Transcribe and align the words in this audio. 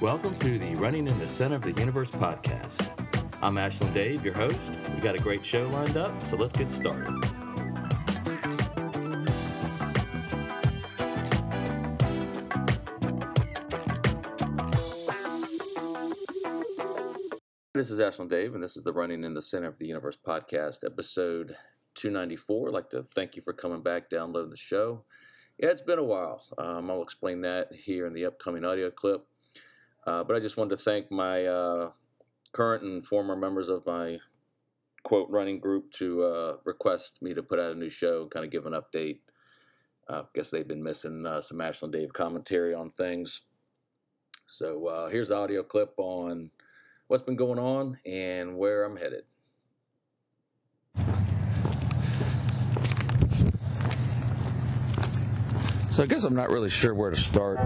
Welcome 0.00 0.38
to 0.38 0.60
the 0.60 0.76
Running 0.76 1.08
in 1.08 1.18
the 1.18 1.26
Center 1.26 1.56
of 1.56 1.62
the 1.62 1.72
Universe 1.72 2.08
podcast. 2.08 2.88
I'm 3.42 3.58
Ashland 3.58 3.92
Dave, 3.94 4.24
your 4.24 4.32
host. 4.32 4.60
We've 4.92 5.02
got 5.02 5.16
a 5.16 5.18
great 5.18 5.44
show 5.44 5.66
lined 5.70 5.96
up, 5.96 6.22
so 6.22 6.36
let's 6.36 6.56
get 6.56 6.70
started. 6.70 7.12
This 17.74 17.90
is 17.90 17.98
Ashland 17.98 18.30
Dave, 18.30 18.54
and 18.54 18.62
this 18.62 18.76
is 18.76 18.84
the 18.84 18.92
Running 18.92 19.24
in 19.24 19.34
the 19.34 19.42
Center 19.42 19.66
of 19.66 19.80
the 19.80 19.86
Universe 19.86 20.16
podcast, 20.24 20.84
episode 20.86 21.56
294. 21.96 22.68
I'd 22.68 22.72
like 22.72 22.90
to 22.90 23.02
thank 23.02 23.34
you 23.34 23.42
for 23.42 23.52
coming 23.52 23.82
back, 23.82 24.08
downloading 24.08 24.50
the 24.50 24.56
show. 24.56 25.06
Yeah, 25.58 25.70
it's 25.70 25.82
been 25.82 25.98
a 25.98 26.04
while. 26.04 26.44
Um, 26.56 26.88
I'll 26.88 27.02
explain 27.02 27.40
that 27.40 27.72
here 27.72 28.06
in 28.06 28.12
the 28.12 28.26
upcoming 28.26 28.64
audio 28.64 28.92
clip. 28.92 29.26
Uh, 30.08 30.24
but 30.24 30.34
I 30.34 30.40
just 30.40 30.56
wanted 30.56 30.78
to 30.78 30.82
thank 30.82 31.10
my 31.10 31.44
uh, 31.44 31.90
current 32.52 32.82
and 32.82 33.04
former 33.04 33.36
members 33.36 33.68
of 33.68 33.84
my 33.84 34.20
quote 35.02 35.28
running 35.28 35.60
group 35.60 35.92
to 35.92 36.22
uh, 36.22 36.56
request 36.64 37.20
me 37.20 37.34
to 37.34 37.42
put 37.42 37.58
out 37.58 37.72
a 37.72 37.78
new 37.78 37.90
show, 37.90 38.26
kind 38.26 38.42
of 38.42 38.50
give 38.50 38.64
an 38.64 38.72
update. 38.72 39.18
I 40.08 40.14
uh, 40.14 40.22
guess 40.34 40.48
they've 40.48 40.66
been 40.66 40.82
missing 40.82 41.26
uh, 41.26 41.42
some 41.42 41.60
Ashland 41.60 41.92
Dave 41.92 42.14
commentary 42.14 42.72
on 42.72 42.90
things. 42.90 43.42
So 44.46 44.86
uh, 44.86 45.08
here's 45.10 45.30
audio 45.30 45.62
clip 45.62 45.92
on 45.98 46.52
what's 47.08 47.22
been 47.22 47.36
going 47.36 47.58
on 47.58 47.98
and 48.06 48.56
where 48.56 48.86
I'm 48.86 48.96
headed. 48.96 49.24
So 55.90 56.02
I 56.02 56.06
guess 56.06 56.24
I'm 56.24 56.34
not 56.34 56.48
really 56.48 56.70
sure 56.70 56.94
where 56.94 57.10
to 57.10 57.20
start. 57.20 57.58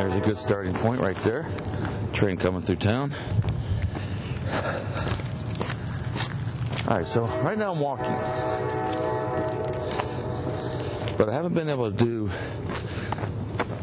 There's 0.00 0.14
a 0.14 0.20
good 0.20 0.38
starting 0.38 0.72
point 0.72 0.98
right 0.98 1.16
there. 1.18 1.46
Train 2.14 2.38
coming 2.38 2.62
through 2.62 2.76
town. 2.76 3.14
All 6.88 6.96
right, 6.96 7.06
so 7.06 7.26
right 7.44 7.58
now 7.58 7.72
I'm 7.72 7.80
walking, 7.80 8.06
but 11.18 11.28
I 11.28 11.34
haven't 11.34 11.52
been 11.52 11.68
able 11.68 11.90
to 11.90 11.96
do 11.96 12.30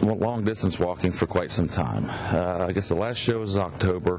long 0.01 0.43
distance 0.43 0.79
walking 0.79 1.11
for 1.11 1.27
quite 1.27 1.51
some 1.51 1.69
time. 1.69 2.09
Uh, 2.09 2.65
I 2.67 2.71
guess 2.71 2.89
the 2.89 2.95
last 2.95 3.17
show 3.17 3.37
was 3.37 3.55
October 3.55 4.15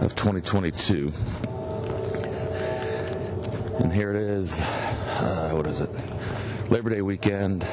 of 0.00 0.14
2022. 0.14 1.12
And 3.80 3.92
here 3.92 4.10
it 4.14 4.16
is. 4.16 4.60
Uh, 4.60 5.50
what 5.54 5.66
is 5.66 5.80
it? 5.80 5.90
Labor 6.70 6.90
Day 6.90 7.02
weekend 7.02 7.66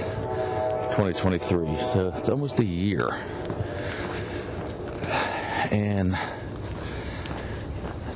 2023. 0.98 1.78
So 1.94 2.12
it's 2.18 2.28
almost 2.28 2.58
a 2.58 2.66
year. 2.66 3.16
And 5.70 6.18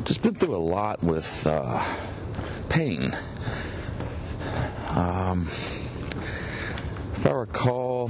just 0.04 0.24
been 0.24 0.34
through 0.34 0.56
a 0.56 0.58
lot 0.58 1.04
with 1.04 1.46
uh, 1.46 1.86
pain. 2.70 3.16
Um, 4.88 5.48
if 7.14 7.28
I 7.28 7.30
recall, 7.30 8.10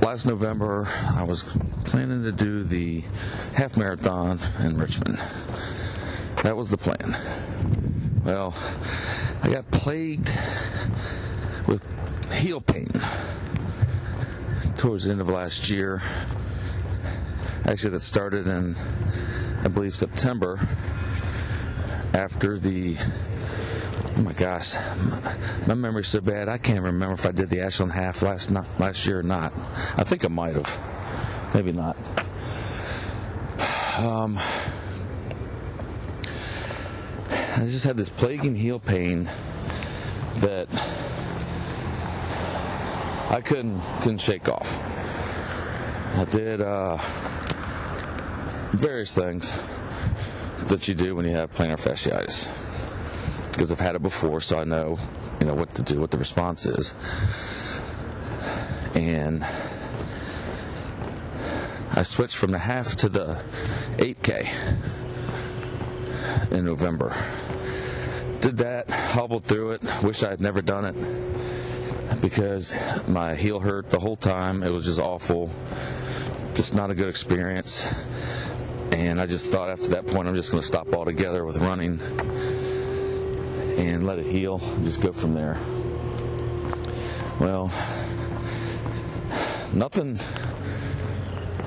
last 0.00 0.24
November 0.24 0.88
I 0.88 1.24
was 1.24 1.42
planning 1.84 2.22
to 2.22 2.32
do 2.32 2.64
the 2.64 3.04
half 3.54 3.76
marathon 3.76 4.40
in 4.60 4.78
Richmond. 4.78 5.20
That 6.42 6.56
was 6.56 6.70
the 6.70 6.78
plan. 6.78 7.18
Well, 8.24 8.54
I 9.42 9.50
got 9.50 9.70
plagued 9.70 10.32
with 11.66 11.86
heel 12.32 12.60
pain 12.60 12.90
towards 14.76 15.04
the 15.04 15.12
end 15.12 15.20
of 15.20 15.28
last 15.28 15.70
year. 15.70 16.02
Actually, 17.64 17.90
that 17.90 18.00
started 18.00 18.46
in, 18.46 18.76
I 19.62 19.68
believe, 19.68 19.94
September 19.94 20.60
after 22.14 22.58
the. 22.58 22.96
Oh 24.16 24.20
my 24.20 24.32
gosh, 24.32 24.74
my 25.66 25.74
memory's 25.74 26.08
so 26.08 26.20
bad. 26.20 26.48
I 26.48 26.58
can't 26.58 26.82
remember 26.82 27.14
if 27.14 27.24
I 27.24 27.30
did 27.30 27.48
the 27.48 27.60
Ashland 27.60 27.92
half 27.92 28.20
last 28.20 28.50
not, 28.50 28.66
last 28.78 29.06
year 29.06 29.20
or 29.20 29.22
not. 29.22 29.52
I 29.96 30.04
think 30.04 30.24
I 30.24 30.28
might 30.28 30.54
have, 30.54 31.54
maybe 31.54 31.72
not. 31.72 31.96
Um, 33.96 34.38
I 37.30 37.66
just 37.68 37.84
had 37.84 37.96
this 37.96 38.08
plaguing 38.08 38.56
heel 38.56 38.80
pain 38.80 39.30
that 40.36 40.68
I 43.32 43.40
couldn't 43.40 43.80
couldn't 44.00 44.18
shake 44.18 44.46
off. 44.50 44.70
I 46.18 46.26
did 46.30 46.60
uh, 46.60 46.98
various 48.72 49.14
things 49.14 49.58
that 50.64 50.86
you 50.86 50.92
do 50.92 51.16
when 51.16 51.24
you 51.24 51.32
have 51.32 51.50
plantar 51.54 51.80
fasciitis 51.80 52.46
because 53.50 53.72
I've 53.72 53.80
had 53.80 53.96
it 53.96 54.02
before, 54.02 54.42
so 54.42 54.58
I 54.58 54.64
know 54.64 54.98
you 55.40 55.46
know 55.46 55.54
what 55.54 55.74
to 55.76 55.82
do, 55.82 55.98
what 55.98 56.10
the 56.10 56.18
response 56.18 56.66
is, 56.66 56.92
and 58.94 59.42
I 61.92 62.02
switched 62.02 62.36
from 62.36 62.50
the 62.50 62.58
half 62.58 62.96
to 62.96 63.08
the 63.08 63.42
8K 63.96 64.92
in 66.52 66.66
November. 66.66 67.16
Did 68.42 68.58
that, 68.58 68.90
hobbled 68.90 69.44
through 69.44 69.70
it. 69.70 70.02
Wish 70.02 70.22
I 70.22 70.28
had 70.28 70.42
never 70.42 70.60
done 70.60 70.84
it 70.84 71.51
because 72.20 72.76
my 73.08 73.34
heel 73.34 73.60
hurt 73.60 73.90
the 73.90 73.98
whole 73.98 74.16
time. 74.16 74.62
It 74.62 74.70
was 74.70 74.84
just 74.84 75.00
awful. 75.00 75.50
Just 76.54 76.74
not 76.74 76.90
a 76.90 76.94
good 76.94 77.08
experience. 77.08 77.86
And 78.92 79.20
I 79.20 79.26
just 79.26 79.50
thought 79.50 79.70
after 79.70 79.88
that 79.88 80.06
point, 80.06 80.28
I'm 80.28 80.34
just 80.34 80.50
going 80.50 80.60
to 80.60 80.66
stop 80.66 80.92
altogether 80.94 81.44
with 81.44 81.56
running 81.56 82.00
and 83.78 84.06
let 84.06 84.18
it 84.18 84.26
heal 84.26 84.60
and 84.62 84.84
just 84.84 85.00
go 85.00 85.12
from 85.12 85.34
there. 85.34 85.58
Well, 87.40 87.72
nothing. 89.72 90.20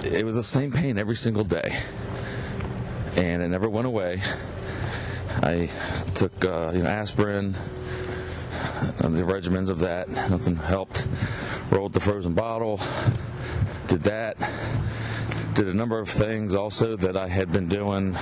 It 0.04 0.24
was 0.24 0.36
the 0.36 0.44
same 0.44 0.72
pain 0.72 0.98
every 0.98 1.16
single 1.16 1.44
day. 1.44 1.80
And 3.16 3.42
it 3.42 3.48
never 3.48 3.70
went 3.70 3.88
away. 3.88 4.22
I 5.42 5.70
took 6.14 6.46
uh, 6.46 6.72
you 6.74 6.84
know, 6.84 6.90
aspirin, 6.90 7.56
the 9.16 9.24
regimens 9.24 9.70
of 9.70 9.80
that. 9.80 10.10
Nothing 10.10 10.56
helped. 10.56 11.06
Rolled 11.72 11.94
the 11.94 12.00
frozen 12.00 12.34
bottle. 12.34 12.80
Did 13.88 14.04
that. 14.04 14.38
Did 15.54 15.68
a 15.68 15.74
number 15.74 16.00
of 16.00 16.10
things 16.10 16.54
also 16.54 16.96
that 16.98 17.16
I 17.18 17.28
had 17.28 17.52
been 17.52 17.68
doing 17.68 18.16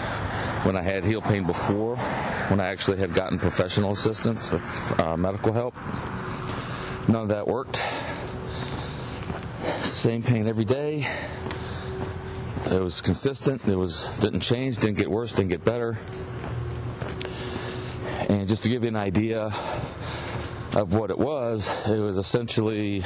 when 0.64 0.78
I 0.78 0.82
had 0.82 1.04
heel 1.04 1.22
pain 1.22 1.46
before, 1.46 1.98
when 2.48 2.60
I 2.60 2.68
actually 2.68 2.98
had 2.98 3.14
gotten 3.14 3.38
professional 3.38 3.92
assistance 3.92 4.52
uh, 4.52 5.18
medical 5.18 5.52
help. 5.52 5.76
None 7.08 7.24
of 7.24 7.28
that 7.30 7.48
worked. 7.48 7.84
Same 9.82 10.24
pain 10.24 10.48
every 10.48 10.66
day. 10.66 11.08
It 12.66 12.82
was 12.82 13.02
consistent. 13.02 13.68
It 13.68 13.76
was 13.76 14.08
didn't 14.20 14.40
change, 14.40 14.78
didn't 14.78 14.98
get 14.98 15.12
worse, 15.12 15.32
didn't 15.32 15.50
get 15.50 15.66
better. 15.66 15.98
And 18.30 18.48
just 18.48 18.64
to 18.64 18.70
give 18.70 18.84
you 18.84 18.90
an 18.90 18.96
idea 18.96 19.54
of 20.76 20.94
what 20.94 21.10
it 21.12 21.18
was, 21.18 21.70
it 21.88 22.00
was 22.00 22.18
essentially, 22.18 23.04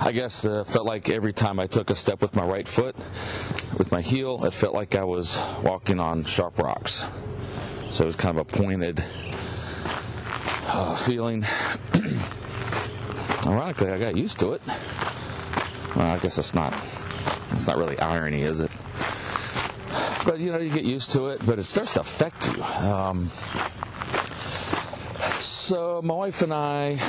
I 0.00 0.12
guess, 0.12 0.44
uh, 0.44 0.64
felt 0.64 0.86
like 0.86 1.10
every 1.10 1.32
time 1.32 1.58
I 1.58 1.66
took 1.66 1.90
a 1.90 1.94
step 1.94 2.22
with 2.22 2.34
my 2.34 2.46
right 2.46 2.66
foot, 2.66 2.96
with 3.76 3.92
my 3.92 4.00
heel, 4.00 4.44
it 4.44 4.52
felt 4.52 4.74
like 4.74 4.94
I 4.94 5.04
was 5.04 5.38
walking 5.62 6.00
on 6.00 6.24
sharp 6.24 6.58
rocks. 6.58 7.04
So 7.90 8.04
it 8.04 8.06
was 8.06 8.16
kind 8.16 8.38
of 8.38 8.46
a 8.46 8.56
pointed 8.56 9.04
uh, 10.66 10.94
feeling. 10.96 11.44
Ironically, 13.46 13.90
I 13.90 13.98
got 13.98 14.16
used 14.16 14.38
to 14.40 14.52
it. 14.52 14.62
Well, 15.96 16.06
I 16.06 16.18
guess 16.18 16.38
it's 16.38 16.54
not. 16.54 16.78
It's 17.50 17.66
not 17.66 17.76
really 17.78 17.98
irony, 17.98 18.42
is 18.42 18.60
it? 18.60 18.70
But 20.24 20.38
you 20.38 20.52
know, 20.52 20.58
you 20.58 20.70
get 20.70 20.84
used 20.84 21.12
to 21.12 21.28
it, 21.28 21.44
but 21.46 21.58
it 21.58 21.64
starts 21.64 21.94
to 21.94 22.00
affect 22.00 22.46
you. 22.46 22.62
Um, 22.62 23.30
so 25.40 26.00
my 26.02 26.14
wife 26.14 26.42
and 26.42 26.52
I 26.52 27.00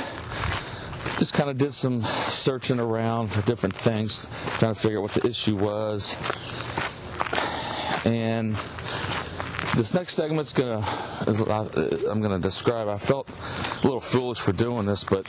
just 1.18 1.34
kind 1.34 1.50
of 1.50 1.58
did 1.58 1.74
some 1.74 2.02
searching 2.28 2.80
around 2.80 3.28
for 3.28 3.42
different 3.42 3.74
things, 3.74 4.26
trying 4.58 4.74
to 4.74 4.80
figure 4.80 4.98
out 4.98 5.02
what 5.02 5.12
the 5.12 5.26
issue 5.26 5.56
was. 5.56 6.16
And 8.04 8.56
this 9.76 9.94
next 9.94 10.14
segment's 10.14 10.52
gonna, 10.52 10.86
I'm 12.08 12.20
gonna 12.20 12.38
describe. 12.38 12.88
I 12.88 12.98
felt 12.98 13.28
a 13.28 13.80
little 13.82 14.00
foolish 14.00 14.38
for 14.38 14.52
doing 14.52 14.86
this, 14.86 15.04
but 15.04 15.26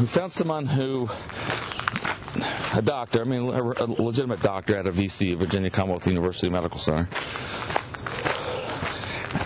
we 0.00 0.06
found 0.06 0.32
someone 0.32 0.66
who 0.66 1.08
a 2.74 2.82
doctor, 2.82 3.20
I 3.20 3.24
mean, 3.24 3.48
a, 3.50 3.84
legitimate 3.84 4.40
doctor 4.40 4.76
at 4.76 4.86
a 4.86 4.92
VC, 4.92 5.36
Virginia 5.36 5.70
Commonwealth 5.70 6.06
University 6.06 6.48
Medical 6.48 6.78
Center, 6.78 7.08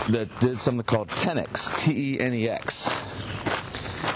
that 0.09 0.39
did 0.39 0.59
something 0.59 0.83
called 0.83 1.09
Tenex, 1.09 1.77
T 1.77 2.13
E 2.13 2.19
N 2.19 2.33
E 2.33 2.49
X. 2.49 2.89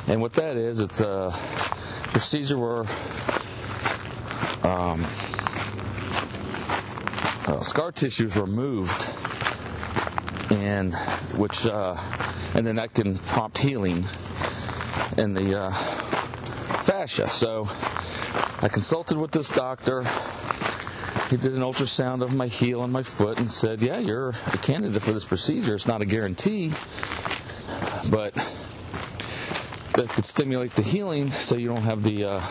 And 0.08 0.22
what 0.22 0.34
that 0.34 0.58
is, 0.58 0.80
it's 0.80 1.02
a 1.02 1.38
procedure 2.12 2.58
where 2.58 2.86
um, 4.64 5.06
uh, 7.46 7.60
scar 7.62 7.92
tissue 7.92 8.26
is 8.26 8.38
removed, 8.38 9.10
and 10.52 10.96
which 11.36 11.66
uh, 11.66 11.96
and 12.54 12.66
then 12.66 12.76
that 12.78 12.94
can 12.94 13.18
prompt 13.18 13.58
healing 13.58 14.08
in 15.18 15.34
the 15.34 15.60
uh, 15.60 15.72
fascia. 16.84 17.30
So 17.30 17.68
I 18.62 18.70
consulted 18.70 19.18
with 19.18 19.32
this 19.32 19.50
doctor. 19.50 20.06
He 21.32 21.38
did 21.38 21.54
an 21.54 21.62
ultrasound 21.62 22.22
of 22.24 22.34
my 22.34 22.48
heel 22.48 22.84
and 22.84 22.92
my 22.92 23.04
foot 23.04 23.38
and 23.40 23.50
said, 23.50 23.82
"Yeah, 23.82 24.00
you're 24.00 24.36
a 24.48 24.58
candidate 24.58 25.02
for 25.02 25.14
this 25.14 25.24
procedure. 25.24 25.74
It's 25.74 25.88
not 25.88 26.02
a 26.02 26.06
guarantee, 26.06 26.74
but 28.10 28.34
that 29.96 30.10
could 30.10 30.26
stimulate 30.26 30.76
the 30.76 30.82
healing, 30.82 31.32
so 31.32 31.56
you 31.56 31.70
don't 31.70 31.84
have 31.84 32.04
the 32.04 32.26
uh, 32.26 32.42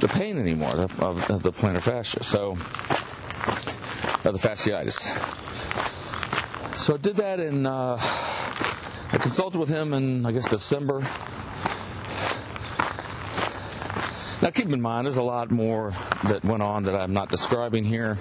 the 0.00 0.08
pain 0.08 0.38
anymore 0.38 0.76
of, 0.76 0.98
of 1.30 1.42
the 1.42 1.52
plantar 1.52 1.82
fascia. 1.82 2.24
So, 2.24 2.52
of 2.52 4.32
the 4.32 4.38
fasciitis. 4.40 5.12
So 6.76 6.94
I 6.94 6.96
did 6.96 7.16
that 7.16 7.40
and 7.40 7.66
Uh, 7.66 7.96
I 8.00 9.18
consulted 9.18 9.58
with 9.58 9.68
him 9.68 9.92
in 9.92 10.24
I 10.24 10.32
guess 10.32 10.48
December. 10.48 11.06
Now 14.42 14.50
keep 14.50 14.68
in 14.68 14.80
mind, 14.80 15.06
there's 15.06 15.16
a 15.16 15.22
lot 15.22 15.52
more 15.52 15.92
that 16.24 16.44
went 16.44 16.64
on 16.64 16.82
that 16.84 16.96
I'm 16.96 17.12
not 17.12 17.30
describing 17.30 17.84
here. 17.84 18.18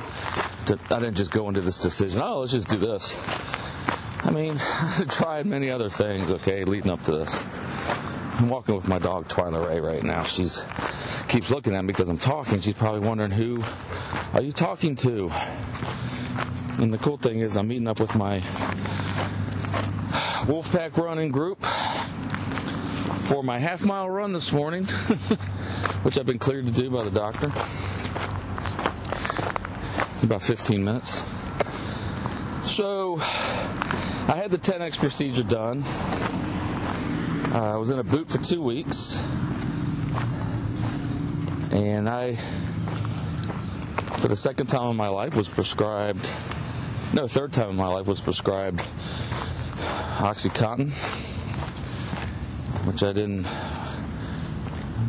To, 0.68 0.78
I 0.92 1.00
didn't 1.00 1.16
just 1.16 1.32
go 1.32 1.50
into 1.50 1.62
this 1.62 1.80
decision. 1.80 2.22
Oh, 2.22 2.42
let's 2.42 2.52
just 2.52 2.70
do 2.70 2.78
this. 2.78 3.16
I 4.24 4.30
mean, 4.30 4.58
I 4.62 5.04
tried 5.10 5.48
many 5.48 5.72
other 5.72 5.90
things. 5.90 6.30
Okay, 6.30 6.64
leading 6.64 6.92
up 6.92 7.04
to 7.06 7.12
this. 7.12 7.40
I'm 8.38 8.50
walking 8.50 8.76
with 8.76 8.88
my 8.88 9.00
dog 9.00 9.30
Twyla 9.30 9.68
Ray 9.68 9.82
right 9.82 10.04
now. 10.04 10.24
She's 10.24 10.62
keeps 11.28 11.50
looking 11.50 11.74
at 11.74 11.84
me 11.84 11.88
because 11.88 12.10
I'm 12.10 12.20
talking. 12.20 12.60
She's 12.60 12.76
probably 12.76 13.00
wondering 13.00 13.32
who 13.32 13.64
are 14.34 14.44
you 14.44 14.52
talking 14.52 14.96
to. 14.98 15.32
And 16.78 16.94
the 16.94 17.00
cool 17.00 17.18
thing 17.18 17.40
is, 17.40 17.58
I'm 17.58 17.68
meeting 17.68 17.88
up 17.88 18.00
with 18.00 18.16
my 18.16 18.42
Wolfpack 20.46 20.98
running 20.98 21.30
group 21.30 21.64
for 23.32 23.44
my 23.44 23.60
half 23.60 23.84
mile 23.86 24.10
run 24.10 24.34
this 24.34 24.52
morning, 24.52 24.86
which 26.04 26.18
I've 26.18 26.26
been 26.26 26.40
cleared 26.40 26.66
to 26.66 26.72
do 26.72 26.90
by 26.90 27.04
the 27.04 27.12
doctor. 27.12 27.48
About 30.24 30.44
15 30.44 30.84
minutes. 30.84 31.24
So, 32.66 33.18
I 33.20 34.36
had 34.36 34.50
the 34.50 34.58
Tenex 34.58 34.98
procedure 34.98 35.44
done. 35.44 35.84
Uh, 37.54 37.74
I 37.74 37.76
was 37.76 37.90
in 37.90 38.00
a 38.00 38.04
boot 38.04 38.30
for 38.30 38.38
two 38.38 38.62
weeks. 38.62 39.18
And 41.72 42.10
I, 42.10 42.36
for 44.18 44.28
the 44.28 44.36
second 44.36 44.68
time 44.68 44.90
in 44.90 44.96
my 44.96 45.10
life, 45.10 45.36
was 45.36 45.50
prescribed, 45.50 46.28
no, 47.14 47.28
third 47.28 47.54
time 47.54 47.70
in 47.70 47.76
my 47.76 47.88
life, 47.88 48.08
was 48.08 48.22
prescribed 48.22 48.82
Oxycontin, 50.18 50.92
which 52.86 53.04
I 53.04 53.14
didn't 53.14 53.46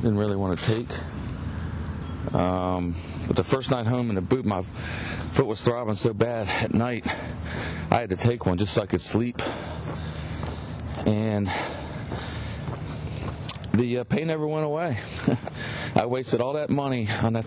didn't 0.02 0.18
really 0.18 0.36
want 0.36 0.58
to 0.58 0.64
take. 0.64 0.88
Um, 2.34 2.96
but 3.26 3.36
the 3.36 3.44
first 3.44 3.70
night 3.70 3.86
home 3.86 4.08
in 4.08 4.16
the 4.16 4.20
boot, 4.20 4.44
my 4.44 4.62
foot 5.32 5.46
was 5.46 5.62
throbbing 5.62 5.94
so 5.94 6.12
bad 6.12 6.48
at 6.48 6.74
night, 6.74 7.06
I 7.90 8.00
had 8.00 8.10
to 8.10 8.16
take 8.16 8.44
one 8.44 8.58
just 8.58 8.74
so 8.74 8.82
I 8.82 8.86
could 8.86 9.00
sleep. 9.00 9.40
And 11.06 11.50
the 13.72 13.98
uh, 13.98 14.04
pain 14.04 14.26
never 14.26 14.46
went 14.46 14.66
away. 14.66 14.98
I 15.94 16.06
wasted 16.06 16.40
all 16.40 16.54
that 16.54 16.68
money 16.68 17.08
on 17.22 17.34
that 17.34 17.44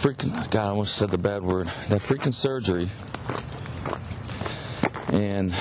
freaking, 0.00 0.50
God, 0.50 0.66
I 0.66 0.70
almost 0.70 0.96
said 0.96 1.10
the 1.10 1.18
bad 1.18 1.42
word, 1.42 1.66
that 1.88 2.00
freaking 2.00 2.34
surgery. 2.34 2.90
And 5.08 5.54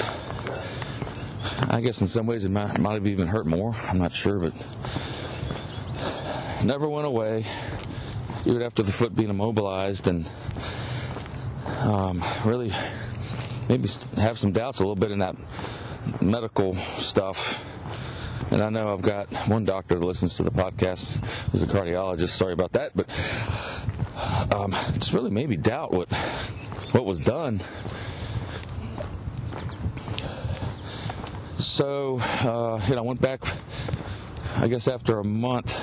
I 1.70 1.82
guess 1.82 2.02
in 2.02 2.08
some 2.08 2.26
ways 2.26 2.46
it 2.46 2.52
might, 2.52 2.80
might 2.80 2.94
have 2.94 3.08
even 3.08 3.28
hurt 3.28 3.46
more. 3.46 3.76
I'm 3.88 4.00
not 4.00 4.12
sure, 4.12 4.40
but 4.40 4.54
never 6.64 6.88
went 6.88 7.08
away. 7.08 7.46
Even 8.46 8.62
after 8.62 8.84
the 8.84 8.92
foot 8.92 9.16
being 9.16 9.30
immobilized, 9.30 10.08
and 10.08 10.26
um, 11.80 12.24
really 12.46 12.74
maybe 13.68 13.90
have 14.16 14.40
some 14.40 14.52
doubts 14.52 14.80
a 14.80 14.84
little 14.84 14.96
bit 14.96 15.12
in 15.12 15.20
that 15.20 15.36
medical 16.22 16.76
stuff. 16.98 17.64
And 18.52 18.64
I 18.64 18.70
know 18.70 18.94
I've 18.94 19.02
got 19.02 19.32
one 19.48 19.66
doctor 19.66 19.96
that 19.96 20.06
listens 20.06 20.38
to 20.38 20.44
the 20.44 20.52
podcast 20.52 21.18
who's 21.52 21.62
a 21.62 21.68
cardiologist. 21.68 22.30
Sorry 22.30 22.54
about 22.54 22.72
that, 22.72 22.92
but 22.96 23.08
um, 24.56 24.76
just 24.94 25.14
really 25.14 25.30
maybe 25.30 25.58
doubt 25.58 25.92
what 25.92 26.12
what 26.92 27.06
was 27.06 27.20
done 27.20 27.62
so 31.80 32.20
uh, 32.20 32.82
you 32.88 32.96
know, 32.96 33.02
I 33.02 33.06
went 33.06 33.22
back. 33.22 33.42
I 34.56 34.68
guess 34.68 34.88
after 34.88 35.20
a 35.20 35.24
month, 35.24 35.80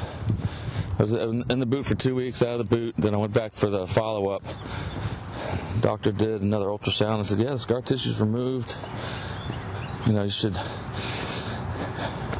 I 0.99 1.03
was 1.03 1.13
in 1.13 1.59
the 1.59 1.67
boot 1.67 1.85
for 1.85 1.95
two 1.95 2.15
weeks, 2.15 2.43
out 2.43 2.59
of 2.59 2.59
the 2.59 2.77
boot. 2.77 2.95
Then 2.97 3.15
I 3.15 3.19
went 3.19 3.35
back 3.35 3.55
for 3.55 3.69
the 3.69 3.87
follow 3.87 4.29
up. 4.31 4.43
Doctor 5.81 6.11
did 6.11 6.41
another 6.41 6.67
ultrasound 6.67 7.17
and 7.17 7.27
said, 7.27 7.39
"Yeah, 7.39 7.51
the 7.51 7.59
scar 7.59 7.83
tissue's 7.83 8.19
removed. 8.19 8.75
You 10.07 10.15
know, 10.15 10.23
you 10.23 10.31
should. 10.31 10.59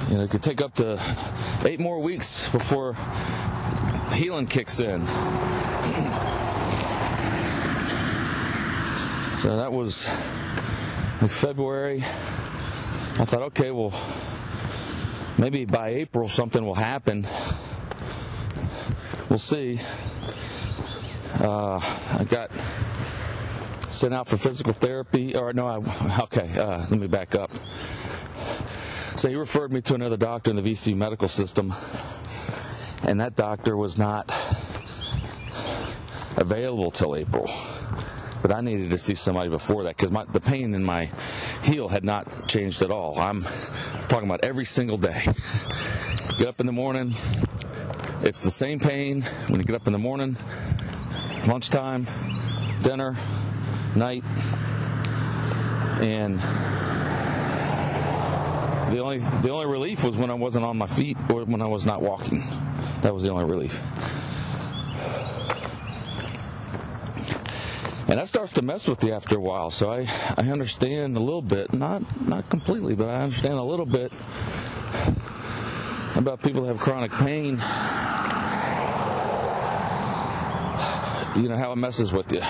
You 0.09 0.17
know, 0.17 0.25
it 0.25 0.31
could 0.31 0.43
take 0.43 0.63
up 0.63 0.75
to 0.77 0.99
eight 1.67 1.81
more 1.81 2.01
weeks 2.01 2.49
before 2.49 2.97
healing 4.13 4.47
kicks 4.47 4.81
in." 4.81 5.07
So 9.43 9.57
that 9.59 9.71
was 9.71 10.09
like 11.21 11.31
February. 11.31 12.03
I 13.19 13.25
thought, 13.27 13.43
okay, 13.43 13.71
well, 13.71 13.93
maybe 15.37 15.67
by 15.67 15.91
April 15.91 16.29
something 16.29 16.65
will 16.65 16.75
happen. 16.75 17.27
We'll 19.29 19.39
see. 19.39 19.81
Uh, 21.41 21.79
I 21.79 22.25
got 22.29 22.51
sent 23.89 24.15
out 24.15 24.29
for 24.29 24.37
physical 24.37 24.73
therapy, 24.73 25.35
or 25.35 25.53
no, 25.53 25.67
I, 25.67 26.21
okay, 26.25 26.57
uh, 26.59 26.87
let 26.89 26.93
me 26.93 27.07
back 27.07 27.35
up. 27.35 27.51
So 29.17 29.29
he 29.29 29.35
referred 29.35 29.73
me 29.73 29.81
to 29.83 29.95
another 29.95 30.17
doctor 30.17 30.51
in 30.51 30.57
the 30.57 30.63
VC 30.63 30.95
medical 30.95 31.29
system, 31.29 31.75
and 33.03 33.21
that 33.21 33.35
doctor 33.35 33.77
was 33.77 33.99
not 33.99 34.31
available 36.37 36.91
till 36.91 37.17
April 37.17 37.51
but 38.47 38.55
I 38.55 38.61
needed 38.61 38.91
to 38.91 38.99
see 38.99 39.17
somebody 39.17 39.49
before 39.49 39.83
that 39.85 39.97
because 39.97 40.13
the 40.29 40.41
pain 40.41 40.73
in 40.75 40.85
my 40.85 41.11
heel 41.63 41.89
had 41.89 42.05
not 42.05 42.47
changed 42.47 42.81
at 42.83 42.93
all. 42.93 43.19
I'm 43.19 43.45
talking 44.07 44.29
about 44.29 44.45
every 44.45 44.65
single 44.65 44.99
day. 44.99 45.27
Get 46.39 46.47
up 46.47 46.61
in 46.61 46.67
the 46.67 46.73
morning, 46.73 47.17
it's 48.27 48.43
the 48.43 48.51
same 48.51 48.81
pain 48.81 49.23
when 49.47 49.61
you 49.61 49.65
get 49.65 49.77
up 49.77 49.87
in 49.87 49.93
the 49.93 49.99
morning, 49.99 50.37
lunchtime, 51.47 52.09
dinner, 52.83 53.17
night, 53.95 54.25
and 56.01 56.41
the 58.93 58.99
only 58.99 59.19
the 59.19 59.51
only 59.51 59.67
relief 59.67 60.03
was 60.03 60.17
when 60.17 60.31
I 60.31 60.35
wasn't 60.35 60.65
on 60.65 60.77
my 60.77 60.89
feet 60.89 61.17
or 61.31 61.45
when 61.45 61.63
I 61.63 61.69
was 61.69 61.87
not 61.87 62.03
walking. 62.03 62.43
That 63.03 63.15
was 63.15 63.23
the 63.23 63.31
only 63.31 63.45
relief. 63.45 63.81
and 68.09 68.19
that 68.19 68.27
starts 68.27 68.53
to 68.53 68.63
mess 68.63 68.89
with 68.89 69.05
you 69.05 69.13
after 69.13 69.37
a 69.37 69.41
while. 69.41 69.71
So 69.71 69.93
I, 69.93 70.09
I 70.37 70.49
understand 70.49 71.17
a 71.17 71.21
little 71.21 71.43
bit, 71.43 71.73
not 71.73 72.03
not 72.27 72.51
completely, 72.51 72.97
but 72.97 73.09
I 73.09 73.23
understand 73.23 73.55
a 73.55 73.63
little 73.63 73.87
bit 73.87 74.13
about 76.17 76.43
people 76.43 76.63
who 76.63 76.69
have 76.69 76.79
chronic 76.79 77.13
pain. 77.13 77.63
You 81.37 81.51
know 81.51 81.57
how 81.59 81.71
it 81.73 81.77
messes 81.77 82.13
with 82.13 82.33
you. 82.33 82.41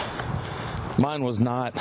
Mine 0.96 1.24
was 1.24 1.40
not. 1.40 1.74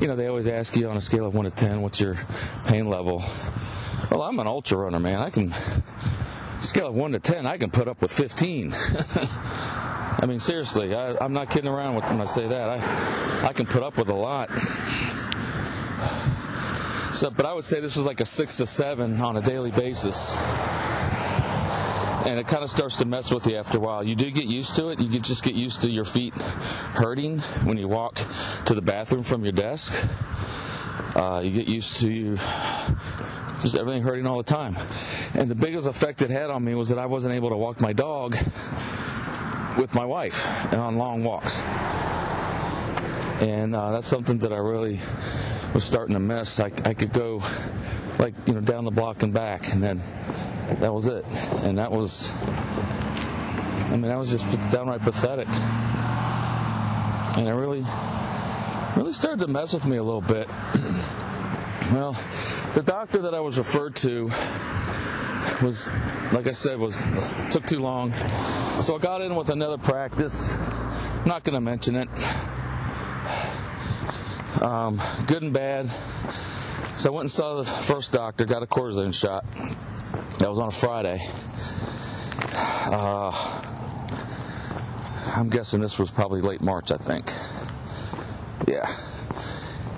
You 0.00 0.06
know, 0.06 0.14
they 0.14 0.28
always 0.28 0.46
ask 0.46 0.76
you 0.76 0.88
on 0.88 0.96
a 0.96 1.00
scale 1.00 1.26
of 1.26 1.34
one 1.34 1.46
to 1.46 1.50
ten, 1.50 1.82
what's 1.82 1.98
your 1.98 2.16
pain 2.64 2.88
level? 2.88 3.24
Well, 4.08 4.22
I'm 4.22 4.38
an 4.38 4.46
ultra 4.46 4.78
runner, 4.78 5.00
man. 5.00 5.18
I 5.20 5.30
can 5.30 5.52
scale 6.60 6.86
of 6.86 6.94
one 6.94 7.10
to 7.10 7.18
ten, 7.18 7.44
I 7.44 7.58
can 7.58 7.70
put 7.70 7.88
up 7.88 8.00
with 8.00 8.12
fifteen. 8.12 8.72
I 10.20 10.26
mean, 10.28 10.38
seriously, 10.38 10.94
I, 10.94 11.24
am 11.24 11.32
not 11.32 11.50
kidding 11.50 11.68
around 11.68 11.96
when 11.96 12.20
I 12.20 12.24
say 12.24 12.46
that. 12.46 12.68
I, 12.68 13.46
I 13.48 13.52
can 13.52 13.66
put 13.66 13.82
up 13.82 13.96
with 13.96 14.08
a 14.08 14.14
lot. 14.14 14.48
So, 17.14 17.30
but 17.30 17.46
I 17.46 17.52
would 17.52 17.64
say 17.64 17.80
this 17.80 17.96
is 17.96 18.04
like 18.04 18.20
a 18.20 18.24
six 18.24 18.58
to 18.58 18.66
seven 18.66 19.20
on 19.20 19.36
a 19.36 19.42
daily 19.42 19.72
basis. 19.72 20.36
And 22.28 22.38
it 22.38 22.46
kind 22.46 22.62
of 22.62 22.68
starts 22.68 22.98
to 22.98 23.06
mess 23.06 23.32
with 23.32 23.46
you 23.46 23.56
after 23.56 23.78
a 23.78 23.80
while. 23.80 24.04
You 24.04 24.14
do 24.14 24.30
get 24.30 24.44
used 24.44 24.76
to 24.76 24.90
it. 24.90 25.00
You 25.00 25.18
just 25.18 25.42
get 25.42 25.54
used 25.54 25.80
to 25.80 25.90
your 25.90 26.04
feet 26.04 26.34
hurting 26.34 27.38
when 27.64 27.78
you 27.78 27.88
walk 27.88 28.20
to 28.66 28.74
the 28.74 28.82
bathroom 28.82 29.22
from 29.22 29.44
your 29.44 29.52
desk. 29.52 29.94
Uh, 31.14 31.40
you 31.42 31.50
get 31.50 31.68
used 31.68 32.00
to 32.00 32.36
just 33.62 33.76
everything 33.76 34.02
hurting 34.02 34.26
all 34.26 34.36
the 34.36 34.42
time. 34.42 34.76
And 35.32 35.50
the 35.50 35.54
biggest 35.54 35.88
effect 35.88 36.20
it 36.20 36.28
had 36.28 36.50
on 36.50 36.62
me 36.62 36.74
was 36.74 36.90
that 36.90 36.98
I 36.98 37.06
wasn't 37.06 37.32
able 37.32 37.48
to 37.48 37.56
walk 37.56 37.80
my 37.80 37.94
dog 37.94 38.36
with 39.78 39.94
my 39.94 40.04
wife 40.04 40.46
on 40.74 40.98
long 40.98 41.24
walks. 41.24 41.58
And 43.40 43.74
uh, 43.74 43.92
that's 43.92 44.06
something 44.06 44.36
that 44.40 44.52
I 44.52 44.58
really 44.58 45.00
was 45.72 45.84
starting 45.84 46.12
to 46.12 46.20
miss. 46.20 46.60
I, 46.60 46.70
I 46.84 46.92
could 46.92 47.14
go 47.14 47.42
like, 48.18 48.34
you 48.46 48.52
know, 48.52 48.60
down 48.60 48.84
the 48.84 48.90
block 48.90 49.22
and 49.22 49.32
back, 49.32 49.72
and 49.72 49.82
then 49.82 50.02
that 50.76 50.92
was 50.92 51.06
it. 51.06 51.24
And 51.64 51.78
that 51.78 51.90
was, 51.90 52.30
I 52.30 53.90
mean, 53.92 54.02
that 54.02 54.18
was 54.18 54.30
just 54.30 54.44
downright 54.70 55.00
pathetic. 55.00 55.48
And 57.36 57.48
it 57.48 57.52
really, 57.52 57.84
really 58.96 59.12
started 59.12 59.40
to 59.40 59.48
mess 59.48 59.72
with 59.72 59.84
me 59.84 59.96
a 59.96 60.02
little 60.02 60.20
bit. 60.20 60.48
well, 61.92 62.16
the 62.74 62.82
doctor 62.82 63.22
that 63.22 63.34
I 63.34 63.40
was 63.40 63.58
referred 63.58 63.96
to 63.96 64.30
was, 65.62 65.88
like 66.32 66.46
I 66.46 66.52
said, 66.52 66.78
was 66.78 66.98
took 67.50 67.66
too 67.66 67.80
long. 67.80 68.12
So 68.82 68.96
I 68.96 68.98
got 68.98 69.22
in 69.22 69.34
with 69.34 69.48
another 69.48 69.78
practice. 69.78 70.52
I'm 70.52 71.28
not 71.28 71.44
going 71.44 71.54
to 71.54 71.60
mention 71.60 71.96
it. 71.96 72.08
Um, 74.62 75.00
good 75.26 75.42
and 75.42 75.52
bad. 75.52 75.90
So 76.96 77.10
I 77.10 77.12
went 77.12 77.24
and 77.24 77.30
saw 77.30 77.62
the 77.62 77.64
first 77.64 78.12
doctor, 78.12 78.44
got 78.44 78.62
a 78.62 78.66
cortisone 78.66 79.14
shot. 79.14 79.44
That 80.38 80.48
was 80.48 80.60
on 80.60 80.68
a 80.68 80.70
Friday. 80.70 81.28
Uh, 82.54 83.32
I'm 85.34 85.48
guessing 85.48 85.80
this 85.80 85.98
was 85.98 86.12
probably 86.12 86.40
late 86.40 86.60
March, 86.60 86.92
I 86.92 86.96
think. 86.96 87.32
Yeah. 88.68 88.86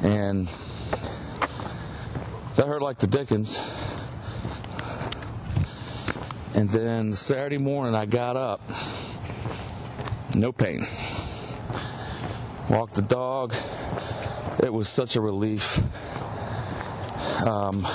And 0.02 0.49
that 2.56 2.66
hurt 2.66 2.80
like 2.80 2.99
the 2.99 3.06
Dickens. 3.06 3.61
And 6.54 6.70
then 6.70 7.12
Saturday 7.12 7.59
morning, 7.59 7.94
I 7.94 8.06
got 8.06 8.37
up, 8.37 8.62
no 10.35 10.52
pain. 10.52 10.87
Walked 12.70 12.94
the 12.94 13.02
dog. 13.02 13.54
It 14.62 14.73
was 14.73 14.88
such 14.88 15.16
a 15.16 15.20
relief. 15.20 15.80
Um, 17.47 17.87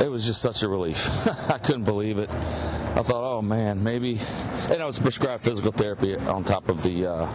it 0.00 0.10
was 0.10 0.24
just 0.24 0.40
such 0.40 0.62
a 0.62 0.68
relief. 0.68 1.08
I 1.26 1.58
couldn't 1.58 1.84
believe 1.84 2.18
it. 2.18 2.30
I 2.30 3.02
thought, 3.02 3.36
oh 3.36 3.42
man, 3.42 3.82
maybe. 3.82 4.20
And 4.70 4.82
I 4.82 4.86
was 4.86 4.98
prescribed 4.98 5.44
physical 5.44 5.72
therapy 5.72 6.16
on 6.16 6.44
top 6.44 6.68
of 6.68 6.82
the 6.82 7.06
uh, 7.06 7.26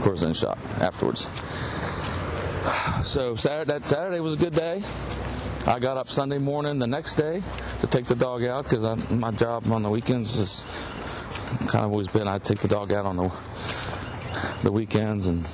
cortisone 0.00 0.36
shot 0.36 0.58
afterwards. 0.80 1.28
So 3.04 3.36
Saturday, 3.36 3.78
that 3.78 3.86
Saturday 3.86 4.18
was 4.18 4.32
a 4.32 4.36
good 4.36 4.52
day. 4.52 4.82
I 5.66 5.78
got 5.78 5.96
up 5.96 6.08
Sunday 6.08 6.38
morning 6.38 6.80
the 6.80 6.86
next 6.86 7.14
day 7.14 7.40
to 7.80 7.86
take 7.86 8.06
the 8.06 8.16
dog 8.16 8.44
out 8.44 8.64
because 8.64 9.08
my 9.10 9.30
job 9.30 9.70
on 9.70 9.84
the 9.84 9.90
weekends 9.90 10.36
is 10.38 10.64
kind 11.68 11.84
of 11.84 11.92
always 11.92 12.08
been 12.08 12.26
I 12.26 12.38
take 12.38 12.58
the 12.58 12.68
dog 12.68 12.92
out 12.92 13.06
on 13.06 13.16
the 13.16 13.32
the 14.62 14.72
weekends 14.72 15.26
and 15.26 15.46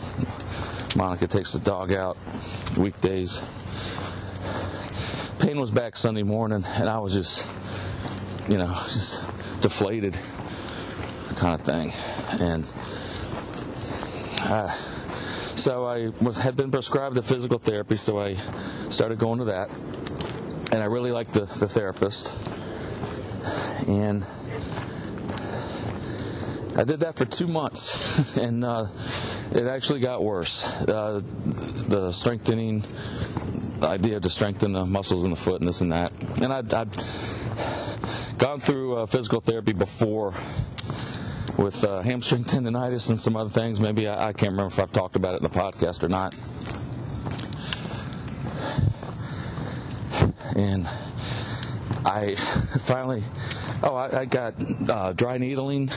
Monica 0.97 1.26
takes 1.26 1.52
the 1.52 1.61
dog 1.61 1.92
out 1.92 2.16
weekdays. 2.78 3.40
Pain 5.42 5.61
was 5.61 5.70
back 5.70 5.96
Sunday 5.96 6.22
morning 6.22 6.64
and 6.64 6.88
I 6.88 6.99
was 6.99 7.12
just 7.12 7.44
you 8.49 8.56
know 8.56 8.72
just 8.84 9.20
deflated 9.61 10.16
kind 11.37 11.61
of 11.61 11.66
thing 11.66 11.92
and 12.40 12.64
uh, 14.40 14.75
so 15.56 15.84
I 15.84 16.08
was 16.20 16.38
had 16.38 16.56
been 16.56 16.70
prescribed 16.70 17.16
the 17.16 17.22
physical 17.22 17.58
therapy 17.58 17.96
so 17.96 18.20
I 18.20 18.37
started 18.88 19.18
going 19.18 19.40
to 19.40 19.44
that 19.46 19.70
and 20.72 20.82
I 20.82 20.87
really 20.87 21.12
liked 21.12 21.34
the, 21.34 21.44
the 21.44 21.68
therapist. 21.68 22.32
And 23.87 24.25
I 26.75 26.84
did 26.84 27.00
that 27.00 27.16
for 27.16 27.26
two 27.26 27.46
months, 27.46 27.94
and 28.37 28.64
uh, 28.64 28.87
it 29.52 29.66
actually 29.66 30.00
got 30.00 30.25
worse. 30.25 30.64
Uh, 30.64 31.20
the 31.44 32.11
strengthening 32.11 32.84
the 33.82 33.88
idea 33.88 34.20
to 34.20 34.30
strengthen 34.30 34.72
the 34.72 34.86
muscles 34.86 35.24
in 35.24 35.30
the 35.30 35.36
foot 35.36 35.60
and 35.60 35.68
this 35.68 35.80
and 35.80 35.92
that. 35.92 36.12
And 36.40 36.52
I'd, 36.52 36.72
I'd 36.72 36.88
gone 38.38 38.60
through 38.60 38.96
uh, 38.96 39.06
physical 39.06 39.40
therapy 39.40 39.72
before 39.72 40.34
with 41.58 41.84
uh, 41.84 42.00
hamstring 42.00 42.44
tendonitis 42.44 43.10
and 43.10 43.18
some 43.18 43.36
other 43.36 43.50
things. 43.50 43.80
Maybe 43.80 44.08
I, 44.08 44.28
I 44.28 44.32
can't 44.32 44.52
remember 44.52 44.72
if 44.72 44.78
I've 44.78 44.92
talked 44.92 45.16
about 45.16 45.34
it 45.34 45.38
in 45.38 45.42
the 45.42 45.50
podcast 45.50 46.02
or 46.02 46.08
not. 46.08 46.34
and 50.56 50.86
I 52.04 52.34
finally, 52.80 53.22
oh, 53.82 53.94
I, 53.94 54.20
I 54.20 54.24
got 54.26 54.54
uh, 54.88 55.12
dry 55.12 55.38
needling. 55.38 55.90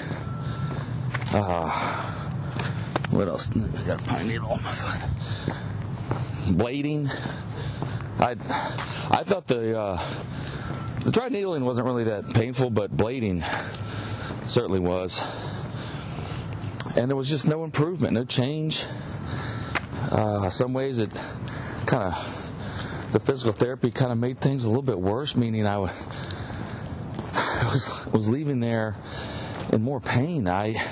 Uh, 1.33 1.69
what 3.11 3.27
else? 3.27 3.49
I 3.51 3.87
got 3.87 4.01
a 4.01 4.03
pine 4.03 4.27
needle 4.27 4.51
on 4.51 4.63
my 4.63 4.71
foot. 4.71 4.99
Blading. 6.47 7.11
I 8.25 8.32
I 8.32 9.24
thought 9.24 9.46
the 9.46 9.79
uh, 9.79 10.03
the 11.03 11.12
dry 11.12 11.29
needling 11.29 11.63
wasn't 11.63 11.86
really 11.86 12.05
that 12.05 12.34
painful, 12.34 12.72
but 12.72 12.98
blading 12.98 13.46
certainly 14.48 14.79
was. 14.79 15.22
And 16.96 17.08
there 17.08 17.15
was 17.15 17.29
just 17.29 17.48
no 17.48 17.63
improvement, 17.63 18.13
no 18.13 18.25
change. 18.25 18.84
Uh, 20.10 20.50
some 20.50 20.74
ways 20.74 20.98
it 20.98 21.12
kind 21.86 22.15
of 22.15 23.12
the 23.12 23.20
physical 23.20 23.53
therapy 23.53 23.91
kind 23.91 24.12
of 24.12 24.17
made 24.17 24.41
things 24.41 24.65
a 24.65 24.70
little 24.70 24.82
bit 24.82 25.00
worse, 25.00 25.36
meaning 25.36 25.67
I 25.67 25.77
was, 25.77 25.91
was 28.12 28.27
leaving 28.27 28.60
there 28.60 28.96
in 29.72 29.84
more 29.84 30.00
pain. 30.00 30.48
I 30.48 30.84